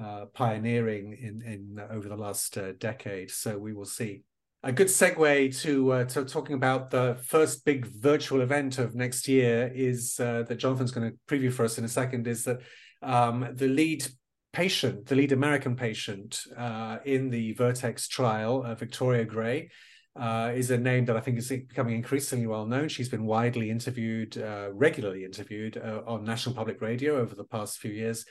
[0.00, 3.32] uh, pioneering in, in uh, over the last uh, decade.
[3.32, 4.22] So we will see.
[4.62, 9.26] A good segue to, uh, to talking about the first big virtual event of next
[9.26, 12.28] year is uh, that Jonathan's going to preview for us in a second.
[12.28, 12.60] Is that
[13.02, 14.06] um, the lead
[14.52, 19.68] patient, the lead American patient uh, in the Vertex trial, Victoria Gray,
[20.16, 22.88] uh, is a name that I think is becoming increasingly well known.
[22.88, 27.78] She's been widely interviewed, uh, regularly interviewed uh, on National Public Radio over the past
[27.78, 28.24] few years.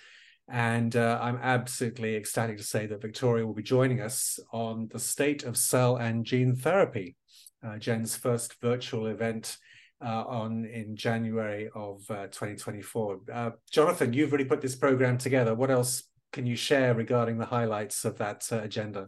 [0.49, 4.99] And uh, I'm absolutely ecstatic to say that Victoria will be joining us on the
[4.99, 7.15] state of cell and gene therapy,
[7.65, 9.57] uh, Jen's first virtual event
[10.03, 13.21] uh, on in January of 2024.
[13.71, 15.55] Jonathan, you've really put this program together.
[15.55, 19.07] What else can you share regarding the highlights of that agenda?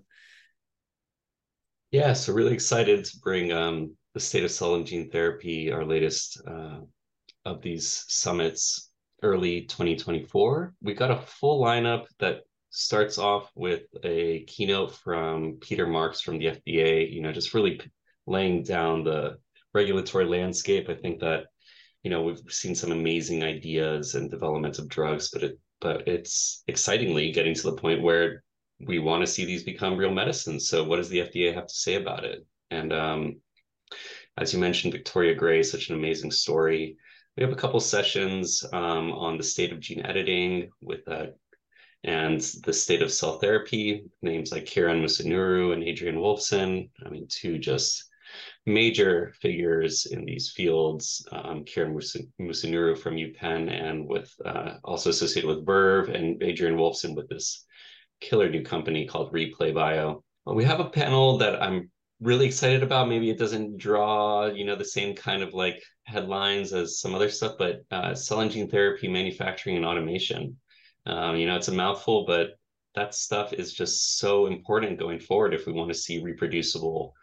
[1.91, 5.85] Yeah, so really excited to bring um, the state of cell and gene therapy, our
[5.85, 6.79] latest uh,
[7.45, 8.91] of these summits,
[9.23, 10.73] early 2024.
[10.81, 16.39] We got a full lineup that starts off with a keynote from Peter Marks from
[16.39, 17.11] the FDA.
[17.11, 17.79] You know, just really
[18.27, 19.37] laying down the
[19.73, 20.89] regulatory landscape.
[20.89, 21.45] I think that
[22.03, 26.63] you know we've seen some amazing ideas and developments of drugs, but it but it's
[26.67, 28.43] excitingly getting to the point where
[28.79, 30.67] we want to see these become real medicines.
[30.67, 32.45] So, what does the FDA have to say about it?
[32.71, 33.37] And um,
[34.37, 36.97] as you mentioned, Victoria Gray is such an amazing story.
[37.37, 41.27] We have a couple sessions um, on the state of gene editing with uh,
[42.03, 44.05] and the state of cell therapy.
[44.21, 46.89] Names like Kiran Musunuru and Adrian Wolfson.
[47.05, 48.09] I mean, two just
[48.65, 51.25] major figures in these fields.
[51.31, 51.93] Um, Kiran
[52.39, 57.65] Musunuru from UPenn and with uh, also associated with Verve, and Adrian Wolfson with this
[58.21, 60.23] killer new company called Replay Bio.
[60.45, 61.89] We have a panel that I'm
[62.21, 63.09] really excited about.
[63.09, 67.29] Maybe it doesn't draw, you know, the same kind of like headlines as some other
[67.29, 70.57] stuff, but uh, cell and gene therapy, manufacturing, and automation.
[71.05, 72.51] Um, you know, it's a mouthful, but
[72.95, 77.13] that stuff is just so important going forward if we want to see reproducible,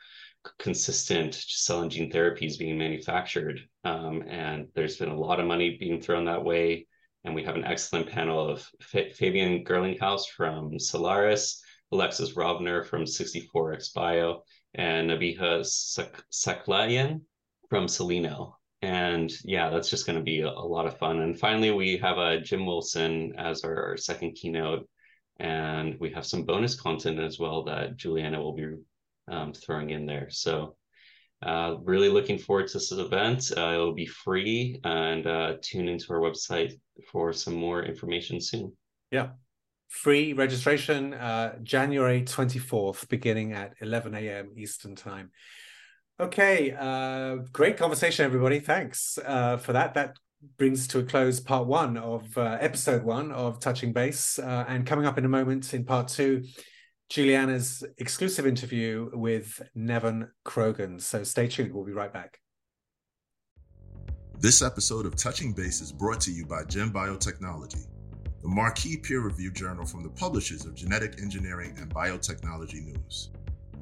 [0.59, 3.61] consistent cell and gene therapies being manufactured.
[3.85, 6.87] Um, and there's been a lot of money being thrown that way.
[7.25, 13.05] And we have an excellent panel of F- Fabian Gerlinghaus from Solaris, Alexis Rovner from
[13.05, 14.43] 64X Bio,
[14.75, 17.21] and Nabiha Sak- Saklayan
[17.69, 18.55] from Celino.
[18.81, 21.21] And yeah, that's just going to be a, a, lot of fun.
[21.21, 24.89] And finally, we have uh, Jim Wilson as our, our second keynote.
[25.39, 28.67] And we have some bonus content as well that Juliana will be
[29.29, 30.29] um, throwing in there.
[30.31, 30.77] So
[31.43, 33.53] uh, really looking forward to this event.
[33.57, 36.73] Uh, it'll be free and uh, tune into our website
[37.11, 38.73] for some more information soon.
[39.11, 39.31] Yeah.
[39.89, 44.53] Free registration uh, January 24th, beginning at 11 a.m.
[44.57, 45.31] Eastern Time.
[46.19, 48.61] Okay, uh, great conversation, everybody.
[48.61, 49.95] Thanks uh, for that.
[49.95, 50.17] That
[50.57, 54.39] brings to a close part one of episode one of Touching Base.
[54.39, 56.43] and coming up in a moment in part two,
[57.13, 60.99] Juliana's exclusive interview with Nevin Krogan.
[60.99, 61.75] So stay tuned.
[61.75, 62.41] We'll be right back.
[64.39, 67.87] This episode of Touching Base is brought to you by Gen Biotechnology,
[68.41, 73.31] the marquee peer reviewed journal from the publishers of Genetic Engineering and Biotechnology News.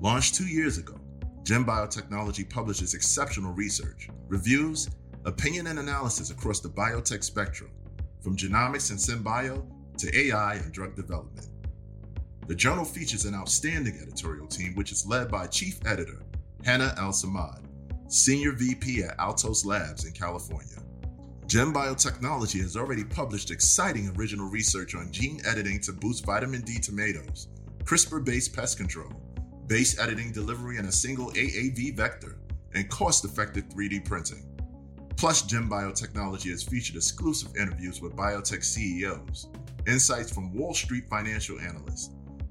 [0.00, 0.98] Launched two years ago,
[1.44, 4.90] Gen Biotechnology publishes exceptional research, reviews,
[5.24, 7.70] opinion, and analysis across the biotech spectrum,
[8.20, 9.64] from genomics and synbio
[9.98, 11.46] to AI and drug development.
[12.50, 16.18] The journal features an outstanding editorial team, which is led by Chief Editor
[16.64, 17.62] Hannah El Samad,
[18.08, 20.82] Senior VP at Altos Labs in California.
[21.46, 26.80] Gem Biotechnology has already published exciting original research on gene editing to boost vitamin D
[26.80, 27.46] tomatoes,
[27.84, 29.12] CRISPR based pest control,
[29.68, 32.36] base editing delivery in a single AAV vector,
[32.74, 34.44] and cost effective 3D printing.
[35.16, 39.46] Plus, Gem Biotechnology has featured exclusive interviews with biotech CEOs,
[39.86, 42.10] insights from Wall Street financial analysts,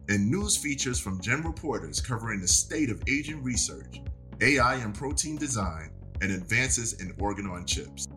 [0.09, 4.01] and news features from GEN reporters covering the state of aging research,
[4.41, 5.91] AI and protein design,
[6.21, 8.07] and advances in organ on chips.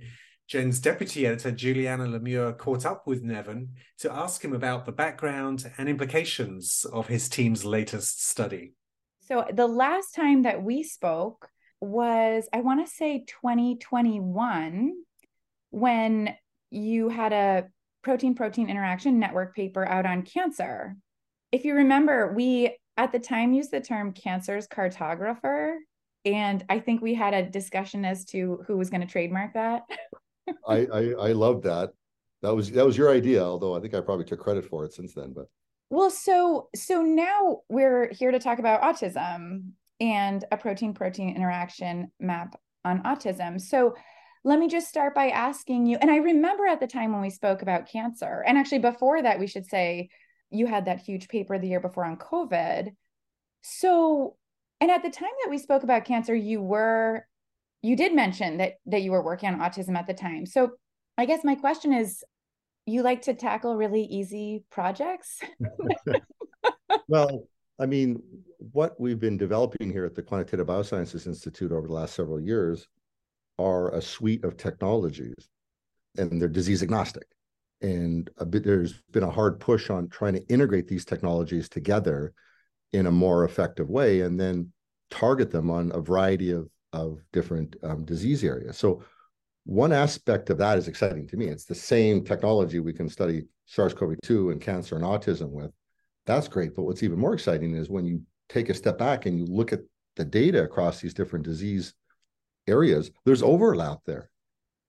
[0.48, 5.70] Gen's deputy editor, Julianna Lemieux, caught up with Nevin to ask him about the background
[5.78, 8.76] and implications of his team's latest study.
[9.20, 11.50] So, the last time that we spoke
[11.84, 14.94] was, I want to say 2021,
[15.72, 16.36] when
[16.72, 17.68] you had a
[18.04, 20.96] protein protein interaction network paper out on cancer.
[21.52, 25.76] If you remember, we at the time used the term cancer's cartographer.
[26.26, 29.84] And I think we had a discussion as to who was going to trademark that.
[30.68, 31.92] I, I I love that.
[32.42, 34.94] That was that was your idea, although I think I probably took credit for it
[34.94, 35.34] since then.
[35.34, 35.48] But
[35.90, 42.12] well, so so now we're here to talk about autism and a protein protein interaction
[42.20, 43.60] map on autism.
[43.60, 43.96] So
[44.44, 45.98] let me just start by asking you.
[46.02, 49.40] And I remember at the time when we spoke about cancer, and actually before that,
[49.40, 50.10] we should say
[50.50, 52.90] you had that huge paper the year before on COVID.
[53.62, 54.36] So,
[54.82, 57.26] and at the time that we spoke about cancer, you were
[57.82, 60.46] you did mention that that you were working on autism at the time.
[60.46, 60.72] So
[61.18, 62.24] I guess my question is
[62.86, 65.40] you like to tackle really easy projects?
[67.08, 67.48] well,
[67.80, 68.22] I mean,
[68.72, 72.88] what we've been developing here at the Quantitative Biosciences Institute over the last several years
[73.60, 75.36] are a suite of technologies,
[76.18, 77.28] and they're disease agnostic.
[77.82, 82.34] And bit, there's been a hard push on trying to integrate these technologies together
[82.94, 84.72] in a more effective way, and then
[85.12, 88.78] target them on a variety of of different um, disease areas.
[88.78, 89.04] So
[89.66, 91.48] one aspect of that is exciting to me.
[91.48, 95.72] It's the same technology we can study SARS-CoV-2 and cancer and autism with.
[96.26, 96.76] That's great.
[96.76, 99.74] But what's even more exciting is when you take a step back and you look
[99.74, 99.82] at
[100.16, 101.94] the data across these different disease
[102.68, 104.30] areas, there's overlap there,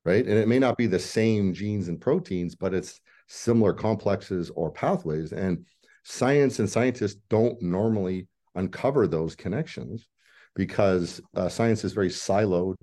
[0.05, 0.25] right?
[0.25, 4.71] And it may not be the same genes and proteins, but it's similar complexes or
[4.71, 5.33] pathways.
[5.33, 5.65] And
[6.05, 10.07] science and scientists don't normally uncover those connections
[10.55, 12.77] because uh, science is very siloed.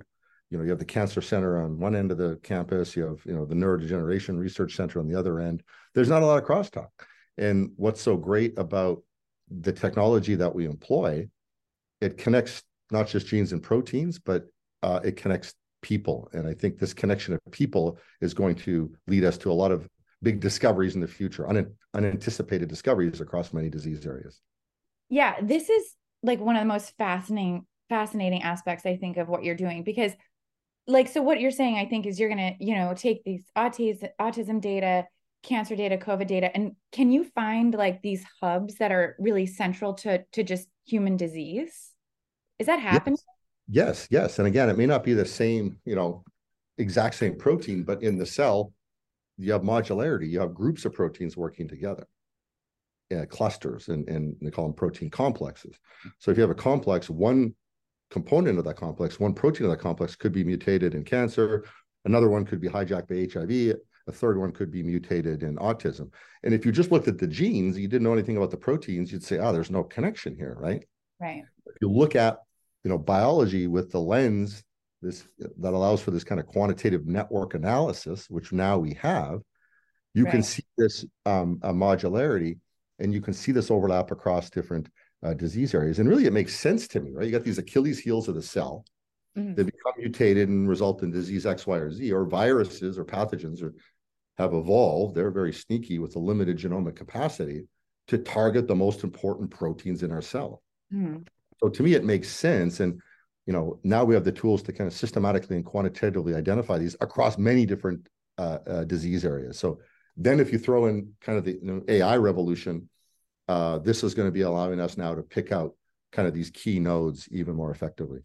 [0.50, 3.22] You know, you have the cancer center on one end of the campus, you have
[3.26, 5.64] you know the neurodegeneration research center on the other end.
[5.94, 6.90] There's not a lot of crosstalk.
[7.38, 9.02] And what's so great about
[9.60, 11.28] the technology that we employ,
[12.00, 14.46] it connects not just genes and proteins, but
[14.84, 16.30] uh, it connects people.
[16.34, 19.72] And I think this connection of people is going to lead us to a lot
[19.72, 19.88] of
[20.22, 24.40] big discoveries in the future, un- unanticipated discoveries across many disease areas.
[25.10, 29.44] Yeah, this is like one of the most fascinating fascinating aspects I think of what
[29.44, 30.14] you're doing because
[30.88, 33.44] like so what you're saying I think is you're going to, you know, take these
[33.58, 35.08] autism autism data,
[35.44, 39.94] cancer data, covid data and can you find like these hubs that are really central
[39.96, 41.92] to to just human disease?
[42.60, 43.18] Is that happening?
[43.68, 44.12] Yes, yes.
[44.12, 44.40] yes.
[44.40, 46.24] And again, it may not be the same, you know,
[46.78, 48.74] exact same protein, but in the cell
[49.38, 52.06] you have modularity, you have groups of proteins working together
[53.30, 55.78] clusters and, and they call them protein complexes.
[56.20, 57.54] So if you have a complex, one
[58.10, 61.66] component of that complex, one protein of that complex could be mutated in cancer,
[62.06, 66.12] another one could be hijacked by HIV, a third one could be mutated in autism.
[66.44, 69.12] And if you just looked at the genes, you didn't know anything about the proteins,
[69.12, 70.84] you'd say, oh, there's no connection here, right?
[71.20, 71.44] Right.
[71.66, 72.40] If you look at,
[72.84, 74.64] you know, biology with the lens
[75.02, 75.24] this
[75.58, 79.42] that allows for this kind of quantitative network analysis, which now we have,
[80.14, 80.32] you right.
[80.32, 82.60] can see this um, modularity
[83.00, 84.90] and you can see this overlap across different
[85.24, 86.00] uh, disease areas.
[86.00, 87.26] And really, it makes sense to me, right?
[87.26, 88.86] You got these Achilles heels of the cell
[89.38, 89.56] mm-hmm.
[89.56, 93.62] that become mutated and result in disease X, Y, or Z, or viruses or pathogens
[93.64, 93.74] or
[94.42, 95.16] have evolved.
[95.16, 97.68] They're very sneaky with a limited genomic capacity
[98.08, 100.62] to target the most important proteins in our cell.
[100.94, 101.20] Mm-hmm.
[101.60, 102.80] So to me, it makes sense.
[102.80, 103.02] And
[103.48, 106.96] you know, now we have the tools to kind of systematically and quantitatively identify these
[107.02, 109.58] across many different uh, uh, disease areas.
[109.58, 109.80] So
[110.18, 112.90] Then if you throw in kind of the you know, AI revolution,
[113.48, 115.76] uh, this is going to be allowing us now to pick out
[116.12, 118.20] kind of these key nodes even more effectively.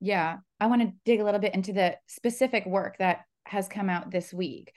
[0.00, 3.90] Yeah, I want to dig a little bit into the specific work that has come
[3.90, 4.72] out this week.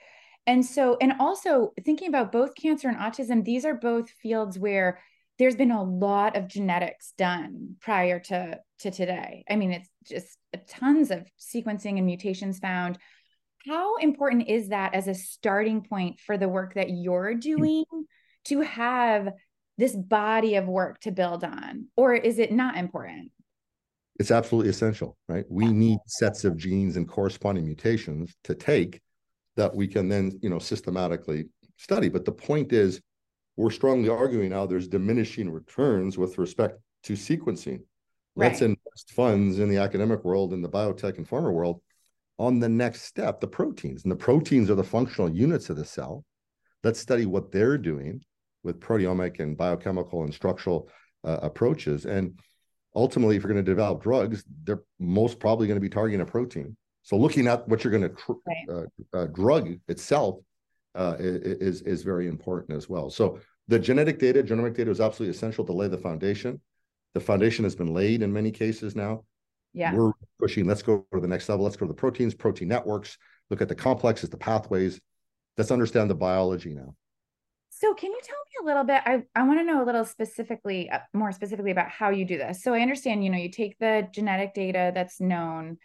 [0.48, 4.98] And so, and also thinking about both cancer and autism, these are both fields where
[5.38, 9.44] there's been a lot of genetics done prior to, to today.
[9.50, 12.96] I mean, it's just tons of sequencing and mutations found.
[13.66, 17.40] How important is that as a starting point for the work that you're hmm.
[17.40, 17.84] doing
[18.46, 19.28] to have
[19.76, 21.88] this body of work to build on?
[21.94, 23.32] Or is it not important?
[24.18, 25.44] It's absolutely essential, right?
[25.50, 29.02] We need sets of genes and corresponding mutations to take
[29.58, 31.46] that we can then, you know, systematically
[31.76, 32.08] study.
[32.08, 33.00] But the point is,
[33.56, 37.80] we're strongly arguing now there's diminishing returns with respect to sequencing.
[38.36, 38.46] Right.
[38.46, 41.82] Let's invest funds in the academic world, in the biotech and pharma world,
[42.38, 44.04] on the next step, the proteins.
[44.04, 46.24] And the proteins are the functional units of the cell.
[46.84, 48.22] Let's study what they're doing
[48.62, 50.88] with proteomic and biochemical and structural
[51.24, 52.06] uh, approaches.
[52.06, 52.38] And
[52.94, 56.26] ultimately, if you're going to develop drugs, they're most probably going to be targeting a
[56.26, 56.76] protein.
[57.08, 58.68] So looking at what you're going to tr- right.
[59.14, 60.40] uh, uh, drug itself
[60.94, 63.08] uh, is is very important as well.
[63.08, 66.60] So the genetic data, genomic data is absolutely essential to lay the foundation.
[67.14, 69.24] The foundation has been laid in many cases now.
[69.72, 69.94] Yeah.
[69.94, 71.64] We're pushing, let's go to the next level.
[71.64, 73.16] Let's go to the proteins, protein networks,
[73.48, 75.00] look at the complexes, the pathways.
[75.56, 76.94] Let's understand the biology now.
[77.70, 79.00] So can you tell me a little bit?
[79.06, 82.36] I, I want to know a little specifically, uh, more specifically about how you do
[82.36, 82.62] this.
[82.62, 85.78] So I understand, you know, you take the genetic data that's known,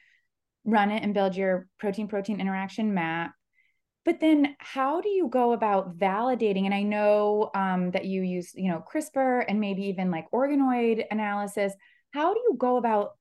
[0.66, 3.34] run it and build your protein protein interaction map.
[4.06, 6.66] But then how do you go about validating?
[6.66, 11.04] And i know um, that you use you know crispr and maybe even like organoid
[11.10, 11.74] analysis.
[12.12, 13.12] How do you go about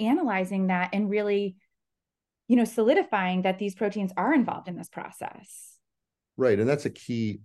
[0.00, 1.56] analyzing that and really
[2.48, 5.78] you know solidifying that these proteins are involved in this process?
[6.36, 7.40] Right and that's a key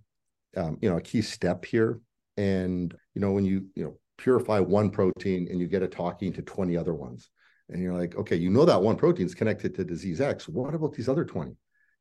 [0.56, 2.00] um, you know a key step here.
[2.36, 6.32] And you know when you you know purify one protein and you get it talking
[6.32, 7.28] to 20 other ones
[7.70, 10.48] and you're like okay you know that one protein is connected to disease x.
[10.48, 11.52] What about these other 20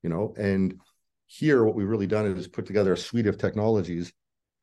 [0.04, 0.80] you know and
[1.26, 4.14] here what we've really done is put together a suite of technologies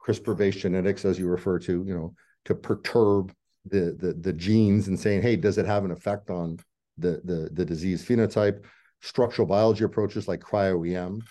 [0.04, 3.32] crispr based genetics as you refer to you know to perturb
[3.66, 6.58] the, the the genes and saying hey does it have an effect on
[6.98, 8.64] the the the disease phenotype?
[9.00, 11.22] Structural biology approaches like cryo em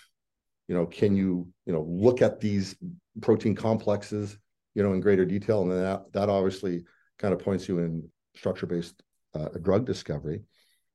[0.68, 2.76] you know can you you know look at these
[3.20, 4.38] protein complexes
[4.74, 5.62] you know in greater detail?
[5.62, 6.84] And then that, that obviously
[7.18, 9.02] kind of points you in structure based
[9.34, 10.42] uh, drug discovery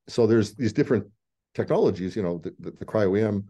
[0.10, 1.06] so there's these different
[1.54, 3.46] technologies, you know, the, the, the cryo-EM,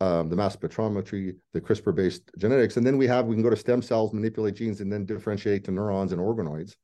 [0.00, 3.56] um, the mass spectrometry, the CRISPR-based genetics, and then we have we can go to
[3.56, 6.74] stem cells, manipulate genes, and then differentiate to neurons and organoids.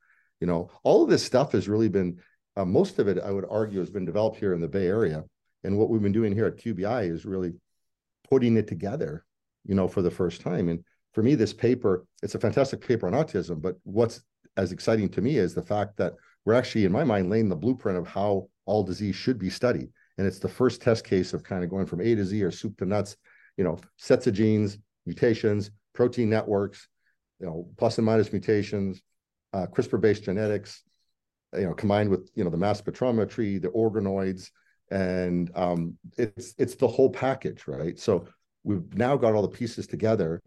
[0.41, 2.19] You know, all of this stuff has really been
[2.57, 5.25] uh, most of it, I would argue, has been developed here in the Bay Area.
[5.65, 7.53] And what we've been doing here at QBI is really
[8.31, 9.25] putting it together,
[9.65, 10.69] you know, for the first time.
[10.69, 10.83] And
[11.13, 13.61] for me, this paper, it's a fantastic paper on autism.
[13.61, 14.23] But what's
[14.57, 16.15] as exciting to me is the fact that
[16.47, 19.91] we're actually, in my mind, laying the blueprint of how all disease should be studied
[20.19, 22.51] and it's the first test case of kind of going from A to Z or
[22.51, 23.17] soup to nuts,
[23.57, 26.89] you know, sets of genes, mutations, protein networks,
[27.39, 29.03] you know, plus and minus mutations,
[29.53, 30.83] uh, CRISPR-based genetics,
[31.55, 34.51] you know, combined with you know the mass spectrometry, the organoids,
[34.91, 37.99] and um, it's it's the whole package, right?
[37.99, 38.27] So
[38.65, 40.43] we've now got all the pieces together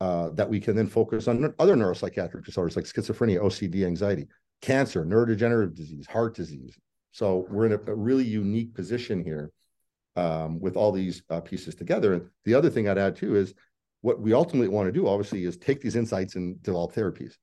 [0.00, 4.26] uh, that we can then focus on other neuropsychiatric disorders like schizophrenia, OCD, anxiety,
[4.64, 6.78] cancer, neurodegenerative disease, heart disease,
[7.14, 9.52] so we're in a, a really unique position here
[10.16, 12.14] um, with all these uh, pieces together.
[12.14, 13.54] And the other thing I'd add too is
[14.00, 17.34] what we ultimately want to do, obviously, is take these insights and develop therapies.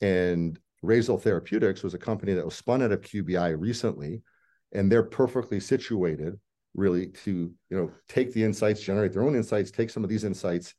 [0.00, 4.22] And Rezo Therapeutics was a company that was spun out of QBI recently,
[4.72, 6.38] and they're perfectly situated
[6.74, 10.24] really to you know take the insights, generate their own insights, take some of these
[10.24, 10.74] insights,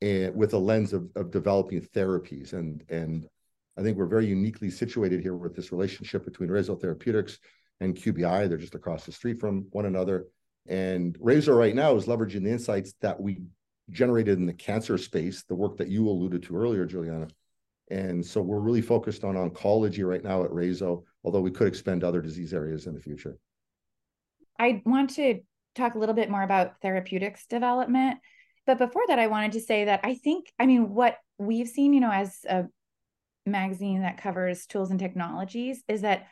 [0.00, 2.52] and with a lens of, of developing therapies.
[2.52, 3.28] And and
[3.76, 7.38] I think we're very uniquely situated here with this relationship between Rezo Therapeutics
[7.80, 8.48] and QBI.
[8.48, 10.26] They're just across the street from one another.
[10.66, 13.42] And Rezo right now is leveraging the insights that we
[13.90, 17.28] generated in the cancer space, the work that you alluded to earlier, Julianna.
[17.90, 22.02] And so we're really focused on oncology right now at Rezo, although we could expand
[22.02, 23.36] other disease areas in the future.
[24.58, 25.40] I want to
[25.74, 28.18] talk a little bit more about therapeutics development.
[28.66, 31.92] But before that, I wanted to say that I think, I mean, what we've seen,
[31.92, 32.64] you know, as a
[33.46, 36.26] magazine that covers tools and technologies is that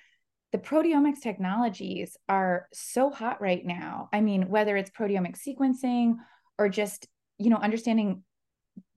[0.52, 4.08] the proteomics technologies are so hot right now.
[4.12, 6.16] I mean, whether it's proteomic sequencing
[6.58, 7.08] or just,
[7.38, 8.22] you know, understanding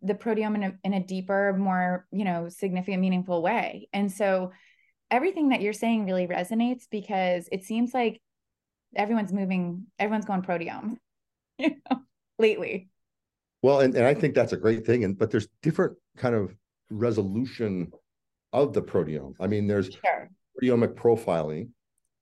[0.02, 3.88] the proteome in a, in a deeper, more, you know, significant, meaningful way.
[3.94, 4.52] And so
[5.10, 8.22] everything that you're saying really resonates because it seems like
[8.96, 10.98] everyone's moving, everyone's going proteome,
[11.58, 12.02] you know,
[12.38, 12.90] lately.
[13.62, 15.06] Well, and, and I think that's a great thing.
[15.06, 16.54] And but there's different kind of
[16.90, 17.92] resolution
[18.56, 19.36] of the proteome.
[19.40, 20.30] I mean, there's Sure.
[20.62, 21.70] proteomic profiling,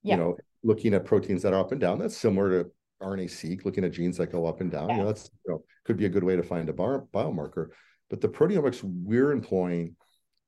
[0.02, 0.16] Yeah.
[0.16, 1.98] you know, looking at proteins that are up and down.
[1.98, 2.70] That's similar to
[3.00, 4.90] RNA-seq, looking at genes that go up and down.
[4.90, 7.68] You know, that's you know, could be a good way to find a bar, biomarker.
[8.10, 9.96] But the proteomics we're employing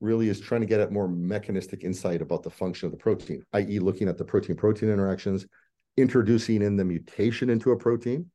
[0.00, 3.44] really is trying to get at more mechanistic insight about the function of the protein,
[3.54, 5.46] i.e., looking at the protein-protein interactions,
[5.96, 8.30] introducing in the mutation into a protein,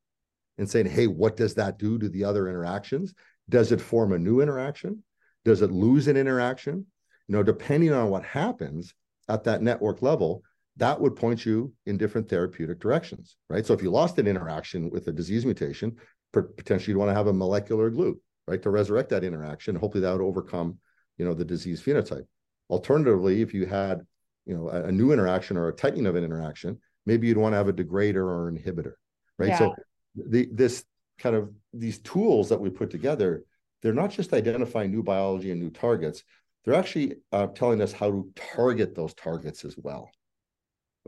[0.58, 3.14] and saying, hey, what does that do to the other interactions?
[3.50, 5.04] Does it form a new interaction?
[5.46, 6.86] Does it lose an interaction?
[7.32, 8.94] You know, depending on what happens
[9.30, 10.44] at that network level,
[10.76, 13.66] that would point you in different therapeutic directions, right?
[13.66, 15.96] So if you lost an interaction with a disease mutation,
[16.34, 18.20] potentially you'd want to have a molecular glue,
[18.50, 19.78] right, to resurrect that interaction.
[19.78, 20.78] Hopefully that would overcome,
[21.18, 22.26] you know, the disease phenotype.
[22.70, 24.02] Alternatively, if you had,
[24.46, 27.54] you know, a, a new interaction or a tightening of an interaction, maybe you'd want
[27.54, 28.96] to have a degrader or inhibitor,
[29.40, 29.52] right?
[29.52, 29.58] Yeah.
[29.58, 29.76] So
[30.16, 30.84] the this
[31.18, 33.46] kind of these tools that we put together,
[33.82, 36.24] they're not just identifying new biology and new targets,
[36.64, 40.12] they're actually uh, telling us how to target those targets as well.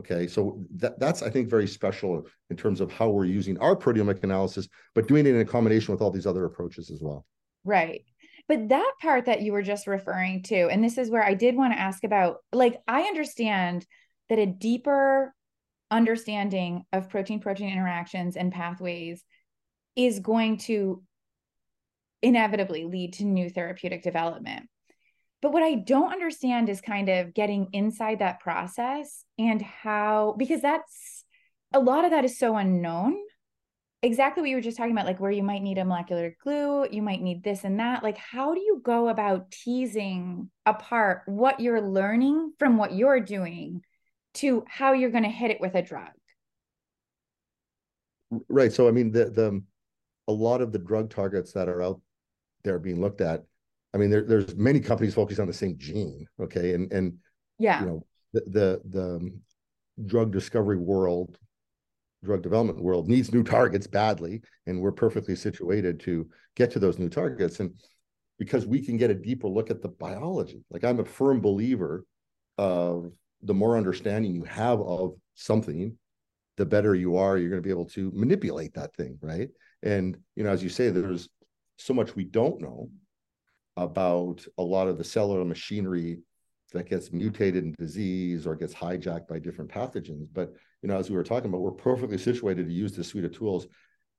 [0.00, 3.76] Okay, so that, that's I think very special in terms of how we're using our
[3.76, 7.24] proteomic analysis, but doing it in combination with all these other approaches as well.
[7.64, 8.02] Right.
[8.48, 11.56] But that part that you were just referring to, and this is where I did
[11.56, 13.86] want to ask about like, I understand
[14.28, 15.32] that a deeper
[15.90, 19.22] understanding of protein protein interactions and pathways
[19.94, 21.02] is going to
[22.20, 24.68] inevitably lead to new therapeutic development.
[25.44, 30.62] But what I don't understand is kind of getting inside that process and how, because
[30.62, 31.26] that's
[31.70, 33.18] a lot of that is so unknown.
[34.02, 36.88] Exactly what you were just talking about, like where you might need a molecular glue,
[36.90, 38.02] you might need this and that.
[38.02, 43.82] Like, how do you go about teasing apart what you're learning from what you're doing
[44.36, 46.08] to how you're going to hit it with a drug?
[48.48, 48.72] Right.
[48.72, 49.62] So, I mean, the, the,
[50.26, 52.00] a lot of the drug targets that are out
[52.62, 53.44] there being looked at
[53.94, 56.26] I mean, there, there's many companies focused on the same gene.
[56.40, 57.14] Okay, and and
[57.58, 59.40] yeah, you know the the, the um,
[60.04, 61.38] drug discovery world,
[62.24, 66.98] drug development world needs new targets badly, and we're perfectly situated to get to those
[66.98, 67.60] new targets.
[67.60, 67.72] And
[68.38, 72.04] because we can get a deeper look at the biology, like I'm a firm believer
[72.58, 75.96] of the more understanding you have of something,
[76.56, 77.38] the better you are.
[77.38, 79.50] You're going to be able to manipulate that thing, right?
[79.84, 81.28] And you know, as you say, there's
[81.78, 82.88] so much we don't know
[83.76, 86.20] about a lot of the cellular machinery
[86.72, 90.26] that gets mutated in disease or gets hijacked by different pathogens.
[90.32, 90.52] But
[90.82, 93.36] you know, as we were talking about, we're perfectly situated to use this suite of
[93.36, 93.66] tools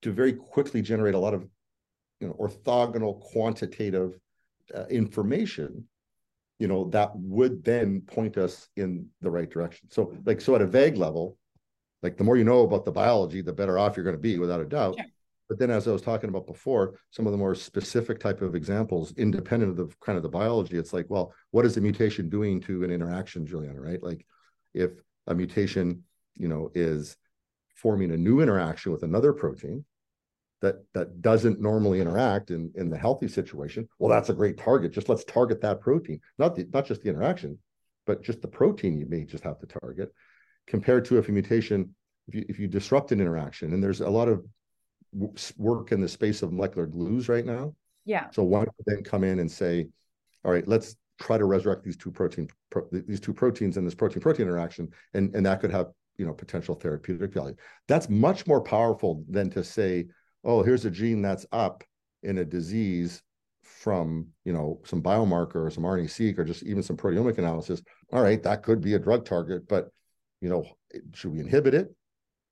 [0.02, 1.48] to very quickly generate a lot of
[2.20, 4.18] you know orthogonal quantitative
[4.74, 5.86] uh, information
[6.60, 10.62] you know that would then point us in the right direction so like so at
[10.62, 11.38] a vague level
[12.06, 14.38] like the more you know about the biology the better off you're going to be
[14.38, 14.96] without a doubt.
[15.48, 18.56] But then, as I was talking about before, some of the more specific type of
[18.56, 22.30] examples, independent of the kind of the biology, it's like, well, what is the mutation
[22.30, 23.80] doing to an interaction, Julianna?
[23.80, 24.02] Right?
[24.02, 24.26] Like,
[24.74, 24.92] if
[25.28, 26.04] a mutation,
[26.36, 27.16] you know, is
[27.76, 29.86] forming a new interaction with another protein
[30.62, 34.94] that that doesn't normally interact in in the healthy situation, well, that's a great target.
[34.94, 37.60] Just let's target that protein, not the not just the interaction,
[38.08, 40.12] but just the protein you may just have to target.
[40.66, 41.94] Compared to if a mutation,
[42.28, 44.44] if you if you disrupt an interaction, and there's a lot of
[45.58, 47.74] work in the space of molecular glues right now.
[48.06, 48.30] Yeah.
[48.32, 49.88] So one would then come in and say,
[50.44, 53.96] all right, let's try to resurrect these two protein pro, these two proteins in this
[53.96, 55.88] protein protein interaction, and and that could have
[56.18, 57.56] you know potential therapeutic value.
[57.88, 60.08] That's much more powerful than to say,
[60.44, 61.84] oh, here's a gene that's up
[62.24, 63.22] in a disease
[63.64, 67.82] from you know some biomarker or some RNA-seq or just even some proteomic analysis.
[68.12, 69.90] All right, that could be a drug target, but
[70.42, 70.66] you know,
[71.14, 71.96] should we inhibit it?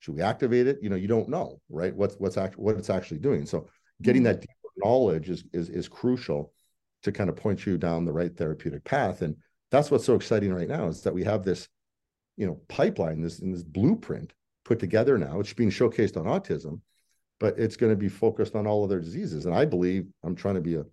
[0.04, 0.80] Should we activate it?
[0.82, 1.96] You know, you don't know, right?
[1.96, 3.46] What's what's act- what it's actually doing.
[3.46, 3.68] So
[4.02, 4.32] getting mm-hmm.
[4.32, 6.52] that deeper knowledge is is is crucial
[7.04, 9.22] to kind of point you down the right therapeutic path.
[9.22, 9.34] And
[9.70, 11.68] that's what's so exciting right now is that we have this,
[12.36, 14.34] you know, pipeline, this in this blueprint
[14.66, 15.40] put together now.
[15.40, 16.82] It's being showcased on autism,
[17.40, 19.46] but it's going to be focused on all other diseases.
[19.46, 20.84] And I believe I'm trying to be a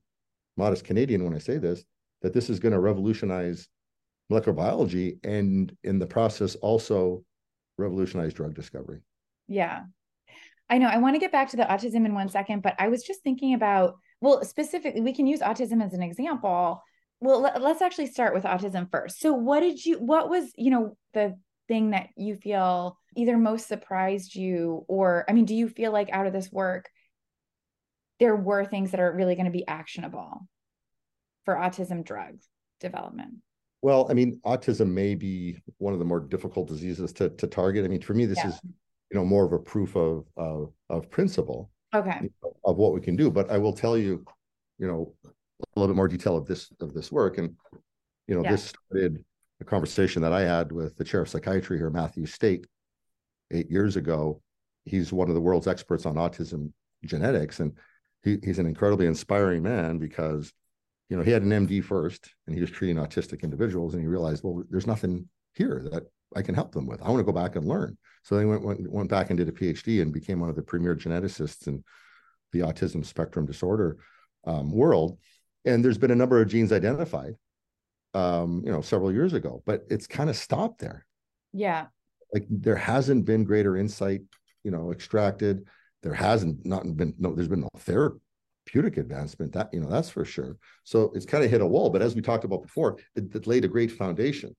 [0.56, 1.84] modest Canadian when I say this,
[2.22, 3.68] that this is going to revolutionize
[4.30, 7.26] molecular biology and in the process also
[7.82, 9.02] revolutionize drug discovery.
[9.48, 9.82] Yeah.
[10.70, 10.88] I know.
[10.88, 13.22] I want to get back to the autism in one second, but I was just
[13.24, 16.82] thinking about, well, specifically, we can use autism as an example.
[17.20, 19.20] Well, let, us actually start with autism first.
[19.20, 21.36] So, what did you, what was, you know, the
[21.68, 26.10] thing that you feel either most surprised you, or, I mean, do you feel like
[26.12, 26.90] out of this work,
[28.20, 30.48] there were things that are really going to be actionable
[31.44, 32.38] for autism drug
[32.80, 33.36] development?
[33.82, 37.84] Well, I mean, autism may be one of the more difficult diseases to to target.
[37.84, 38.50] I mean, for me, this Yeah.
[38.50, 38.60] is
[39.12, 41.70] you know more of a proof of of, of principle.
[41.94, 42.30] okay
[42.64, 43.30] of what we can do.
[43.30, 44.24] But I will tell you,
[44.78, 47.38] you know, a little bit more detail of this of this work.
[47.38, 47.56] And
[48.28, 48.52] you know, Yeah.
[48.52, 49.26] this started
[49.60, 52.66] a conversation that I had with the chair of psychiatry here, Matthew State,
[53.52, 54.42] eight years ago.
[54.86, 56.72] He's one of the world's experts on autism
[57.04, 57.74] genetics, and
[58.24, 60.54] he, he's an incredibly inspiring man because
[61.12, 64.08] you know he had an MD first, and he was treating autistic individuals, and he
[64.08, 66.04] realized, well, there's nothing here that
[66.38, 67.02] I can help them with.
[67.02, 67.98] I want to go back and learn.
[68.24, 70.62] So they went went, went back and did a PhD and became one of the
[70.62, 71.84] premier geneticists in
[72.54, 73.98] the autism spectrum disorder
[74.48, 75.20] um, world.
[75.66, 77.34] And there's been a number of genes identified,
[78.14, 81.06] um, you know, several years ago, but it's kind of stopped there.
[81.52, 81.88] yeah
[82.34, 84.22] Like there hasn't been greater insight,
[84.64, 85.68] you know, extracted.
[86.04, 87.36] There hasn't not been no.
[87.36, 87.70] There's been no
[88.66, 89.54] therapeutic advancement.
[89.54, 90.58] That you know, that's for sure.
[90.84, 91.90] So it's kind of hit a wall.
[91.90, 94.56] But as we talked about before, it, it laid a great foundation,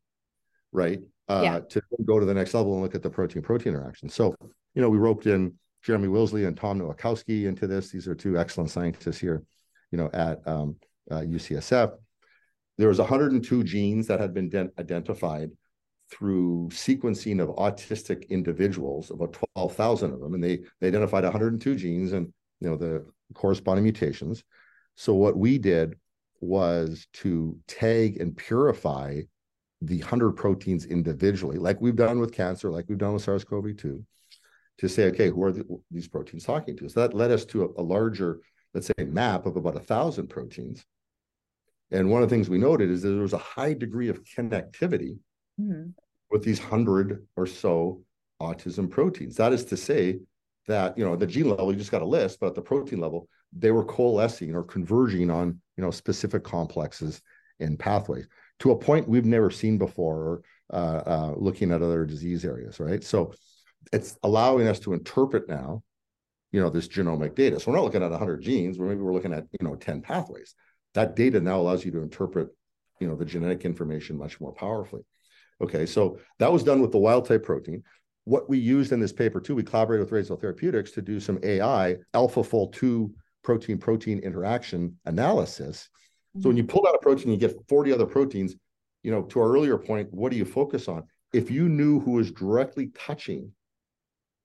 [0.72, 1.00] right?
[1.28, 1.60] Uh, Yeah.
[1.70, 4.08] To go to the next level and look at the protein-protein interaction.
[4.08, 4.34] So
[4.74, 7.90] you know, we roped in Jeremy Willsey and Tom Nowakowski into this.
[7.90, 9.42] These are two excellent scientists here,
[9.90, 10.76] you know, at um,
[11.10, 11.92] uh, UCSF.
[12.78, 15.50] There was 102 genes that had been den- identified
[16.10, 22.12] through sequencing of autistic individuals, about 12,000 of them, and they they identified 102 genes
[22.12, 22.32] and
[22.62, 23.04] you know the
[23.34, 24.44] corresponding mutations.
[24.94, 25.96] So what we did
[26.40, 29.22] was to tag and purify
[29.80, 34.04] the 100 proteins individually, like we've done with cancer, like we've done with SARS-CoV-2,
[34.78, 36.88] to say, okay, who are the, these proteins talking to?
[36.88, 38.40] So that led us to a, a larger,
[38.74, 40.84] let's say, map of about a thousand proteins.
[41.90, 44.22] And one of the things we noted is that there was a high degree of
[44.22, 45.18] connectivity
[45.60, 45.92] Mhm.
[46.30, 48.02] with these hundred or so
[48.40, 49.36] autism proteins.
[49.36, 50.20] That is to say
[50.66, 53.00] that you know the gene level you just got a list, but at the protein
[53.00, 57.20] level they were coalescing or converging on you know specific complexes
[57.60, 58.26] and pathways
[58.60, 60.42] to a point we've never seen before.
[60.72, 63.04] Uh, uh, looking at other disease areas, right?
[63.04, 63.34] So
[63.92, 65.82] it's allowing us to interpret now,
[66.50, 67.60] you know, this genomic data.
[67.60, 68.78] So we're not looking at 100 genes.
[68.78, 70.54] We're maybe we're looking at you know 10 pathways.
[70.94, 72.48] That data now allows you to interpret,
[73.00, 75.02] you know, the genetic information much more powerfully.
[75.60, 77.82] Okay, so that was done with the wild type protein.
[78.24, 81.38] What we used in this paper too, we collaborated with Rezo Therapeutics to do some
[81.42, 83.12] AI AlphaFold 2
[83.42, 85.88] protein protein interaction analysis.
[86.40, 88.54] So when you pull out a protein, you get 40 other proteins.
[89.02, 91.02] You know, to our earlier point, what do you focus on?
[91.34, 93.52] If you knew who was directly touching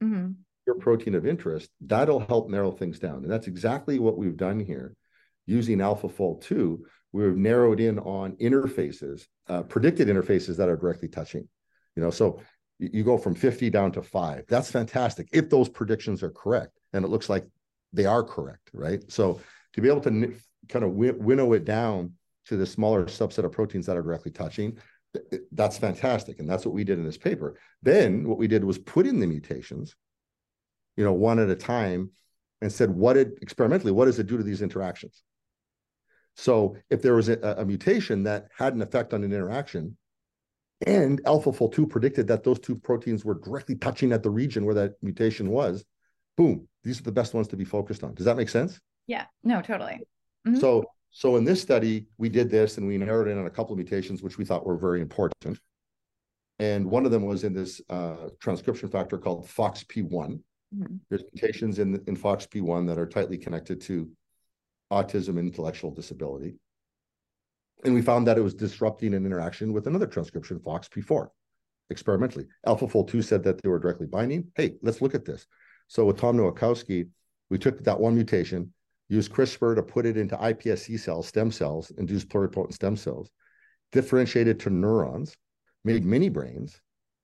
[0.03, 0.35] Mhm.
[0.65, 3.23] your protein of interest, that'll help narrow things down.
[3.23, 4.95] And that's exactly what we've done here.
[5.45, 11.47] Using AlphaFold 2, we've narrowed in on interfaces, uh, predicted interfaces that are directly touching.
[11.95, 12.41] You know, so
[12.79, 14.45] you, go from 50 down to five.
[14.47, 16.79] That's fantastic if those predictions are correct.
[16.93, 17.45] And it looks like
[17.93, 19.03] they are correct, right?
[19.11, 19.39] So
[19.73, 20.35] to be able to
[20.69, 22.13] kind of win- winnow it down
[22.45, 24.77] to the smaller subset of proteins that are directly touching,
[25.13, 26.39] th- that's fantastic.
[26.39, 27.59] And that's what we did in this paper.
[27.81, 29.95] Then what we did was put in the mutations,
[30.95, 32.11] you know, one at a time
[32.61, 35.23] and said, what did experimentally, what does it do to these interactions?
[36.35, 39.97] So if there was a, a mutation that had an effect on an interaction,
[40.85, 44.65] and alpha AlphaFold 2 predicted that those two proteins were directly touching at the region
[44.65, 45.83] where that mutation was,
[46.35, 48.13] boom, these are the best ones to be focused on.
[48.13, 48.79] Does that make sense?
[49.07, 49.99] yeah no totally
[50.45, 50.59] Mhm.
[50.59, 53.73] So, so in this study, we did this and we narrowed in on a couple
[53.73, 55.59] of mutations which we thought were very important.
[56.59, 60.39] And one of them was in this uh, transcription factor called FOXP1.
[60.75, 60.99] Mhm.
[61.09, 64.09] There's mutations in in FOXP1 that are tightly connected to
[64.91, 66.55] autism and intellectual disability.
[67.83, 71.27] And we found that it was disrupting an interaction with another transcription, FOXP4,
[71.89, 72.47] experimentally.
[72.65, 74.47] AlphaFold 2 said that they were directly binding.
[74.55, 75.45] Hey, let's look at this.
[75.87, 77.07] So with Tom Nowakowski,
[77.49, 78.73] we took that one mutation,
[79.09, 83.29] used CRISPR to put it into iPSC cells, stem cells, induced pluripotent stem cells,
[83.91, 85.37] differentiated to neurons,
[85.83, 86.81] made mini brains.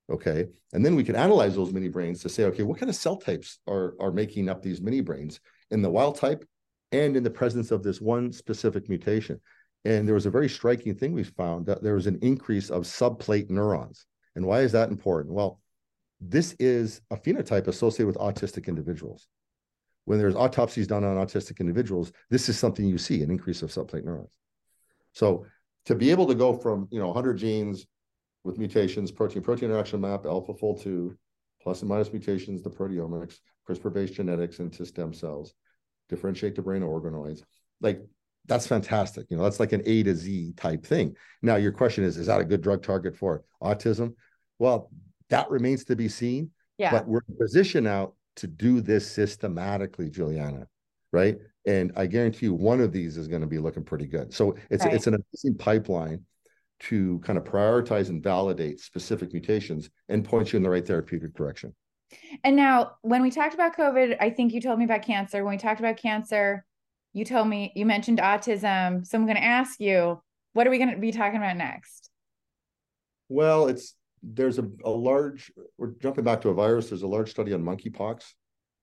[0.10, 0.48] Okay.
[0.74, 3.18] And then we can analyze those mini brains to say, okay, what kind of cell
[3.18, 5.40] types are, are making up these mini brains
[5.72, 6.46] in the wild type
[6.92, 9.40] and in the presence of this one specific mutation?
[9.86, 12.84] And there was a very striking thing we found that there was an increase of
[12.84, 14.06] subplate neurons.
[14.36, 15.34] And why is that important?
[15.34, 15.60] Well,
[16.22, 19.28] this is a phenotype associated with autistic individuals.
[20.06, 23.72] When there's autopsies done on autistic individuals, this is something you see an increase of
[23.72, 24.38] subplate neurons.
[25.12, 25.46] So
[25.86, 27.86] to be able to go from you know 100 genes
[28.44, 31.18] with mutations, protein protein interaction map, AlphaFold 2,
[31.62, 35.54] plus and minus mutations, the proteomics, CRISPR based genetics into stem cells,
[36.10, 37.44] differentiate the brain organoids,
[37.80, 38.02] like
[38.46, 39.28] that's fantastic.
[39.30, 41.16] You know, that's like an A to Z type thing.
[41.42, 44.16] Now, your question is, is that a good drug target for autism?
[44.60, 44.92] Well,
[45.30, 46.52] that remains to be seen.
[46.78, 50.68] yeah But we're in a position now to do this systematically, Julianna,
[51.12, 51.38] right?
[51.66, 54.34] And I guarantee you one of these is going to be looking pretty good.
[54.34, 54.94] So it's Right.
[54.94, 56.26] it's an amazing pipeline
[56.82, 61.34] to kind of prioritize and validate specific mutations and point you in the right therapeutic
[61.34, 61.74] direction.
[62.44, 65.44] And now, when we talked about COVID, I think you told me about cancer.
[65.44, 66.66] When we talked about cancer,
[67.14, 69.06] you told me you mentioned autism.
[69.06, 70.22] So I'm going to ask you,
[70.54, 72.10] what are we going to be talking about next?
[73.30, 75.52] Well, it's there's a, a large.
[75.78, 76.90] We're jumping back to a virus.
[76.90, 78.24] There's a large study on monkeypox.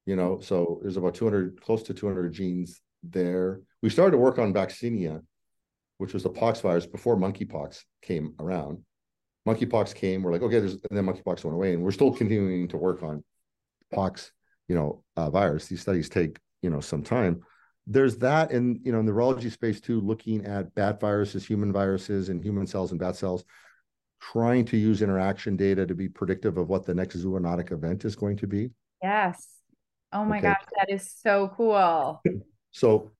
[0.06, 3.60] You know, so there's about 200, close to 200 genes there.
[3.82, 5.22] We started to work on vaccinia,
[5.98, 8.78] which was the pox virus before monkeypox came around.
[9.46, 12.68] Monkeypox came, we're like, okay, there's, and then monkeypox went away, and we're still continuing
[12.68, 13.22] to work on
[13.92, 14.32] pox,
[14.68, 15.66] you know, uh, virus.
[15.66, 17.42] These studies take, you know, some time.
[17.90, 21.72] There's that, in you know, in the virology space too, looking at bat viruses, human
[21.72, 23.44] viruses, and human cells and bat cells,
[24.20, 28.14] trying to use interaction data to be predictive of what the next zoonotic event is
[28.14, 28.70] going to be.
[29.02, 29.44] Yes.
[30.12, 30.48] Oh my okay.
[30.48, 32.22] gosh, that is so cool.
[32.70, 33.10] so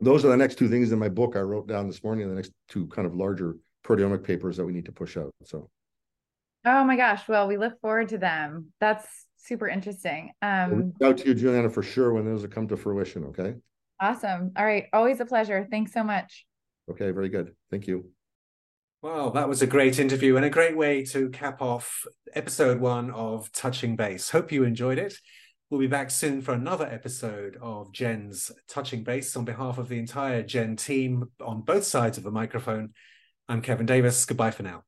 [0.00, 2.34] those are the next two things in my book I wrote down this morning, the
[2.36, 5.34] next two kind of larger proteomic papers that we need to push out.
[5.44, 5.68] So
[6.64, 7.26] Oh my gosh.
[7.26, 8.72] Well, we look forward to them.
[8.78, 9.04] That's
[9.36, 10.30] super interesting.
[10.42, 13.24] Um out to you, Julianna, for sure when those come to fruition.
[13.24, 13.54] Okay.
[14.00, 14.52] Awesome.
[14.56, 14.86] All right.
[14.92, 15.66] Always a pleasure.
[15.70, 16.46] Thanks so much.
[16.90, 17.54] Okay, very good.
[17.70, 18.10] Thank you.
[19.02, 23.10] Well, that was a great interview and a great way to cap off episode one
[23.10, 24.30] of Touching Base.
[24.30, 25.14] Hope you enjoyed it.
[25.70, 29.36] We'll be back soon for another episode of GEN's Touching Base.
[29.36, 32.90] On behalf of the entire Gen team on both sides of the microphone,
[33.48, 34.24] I'm Kevin Davies.
[34.24, 34.84] Goodbye for now.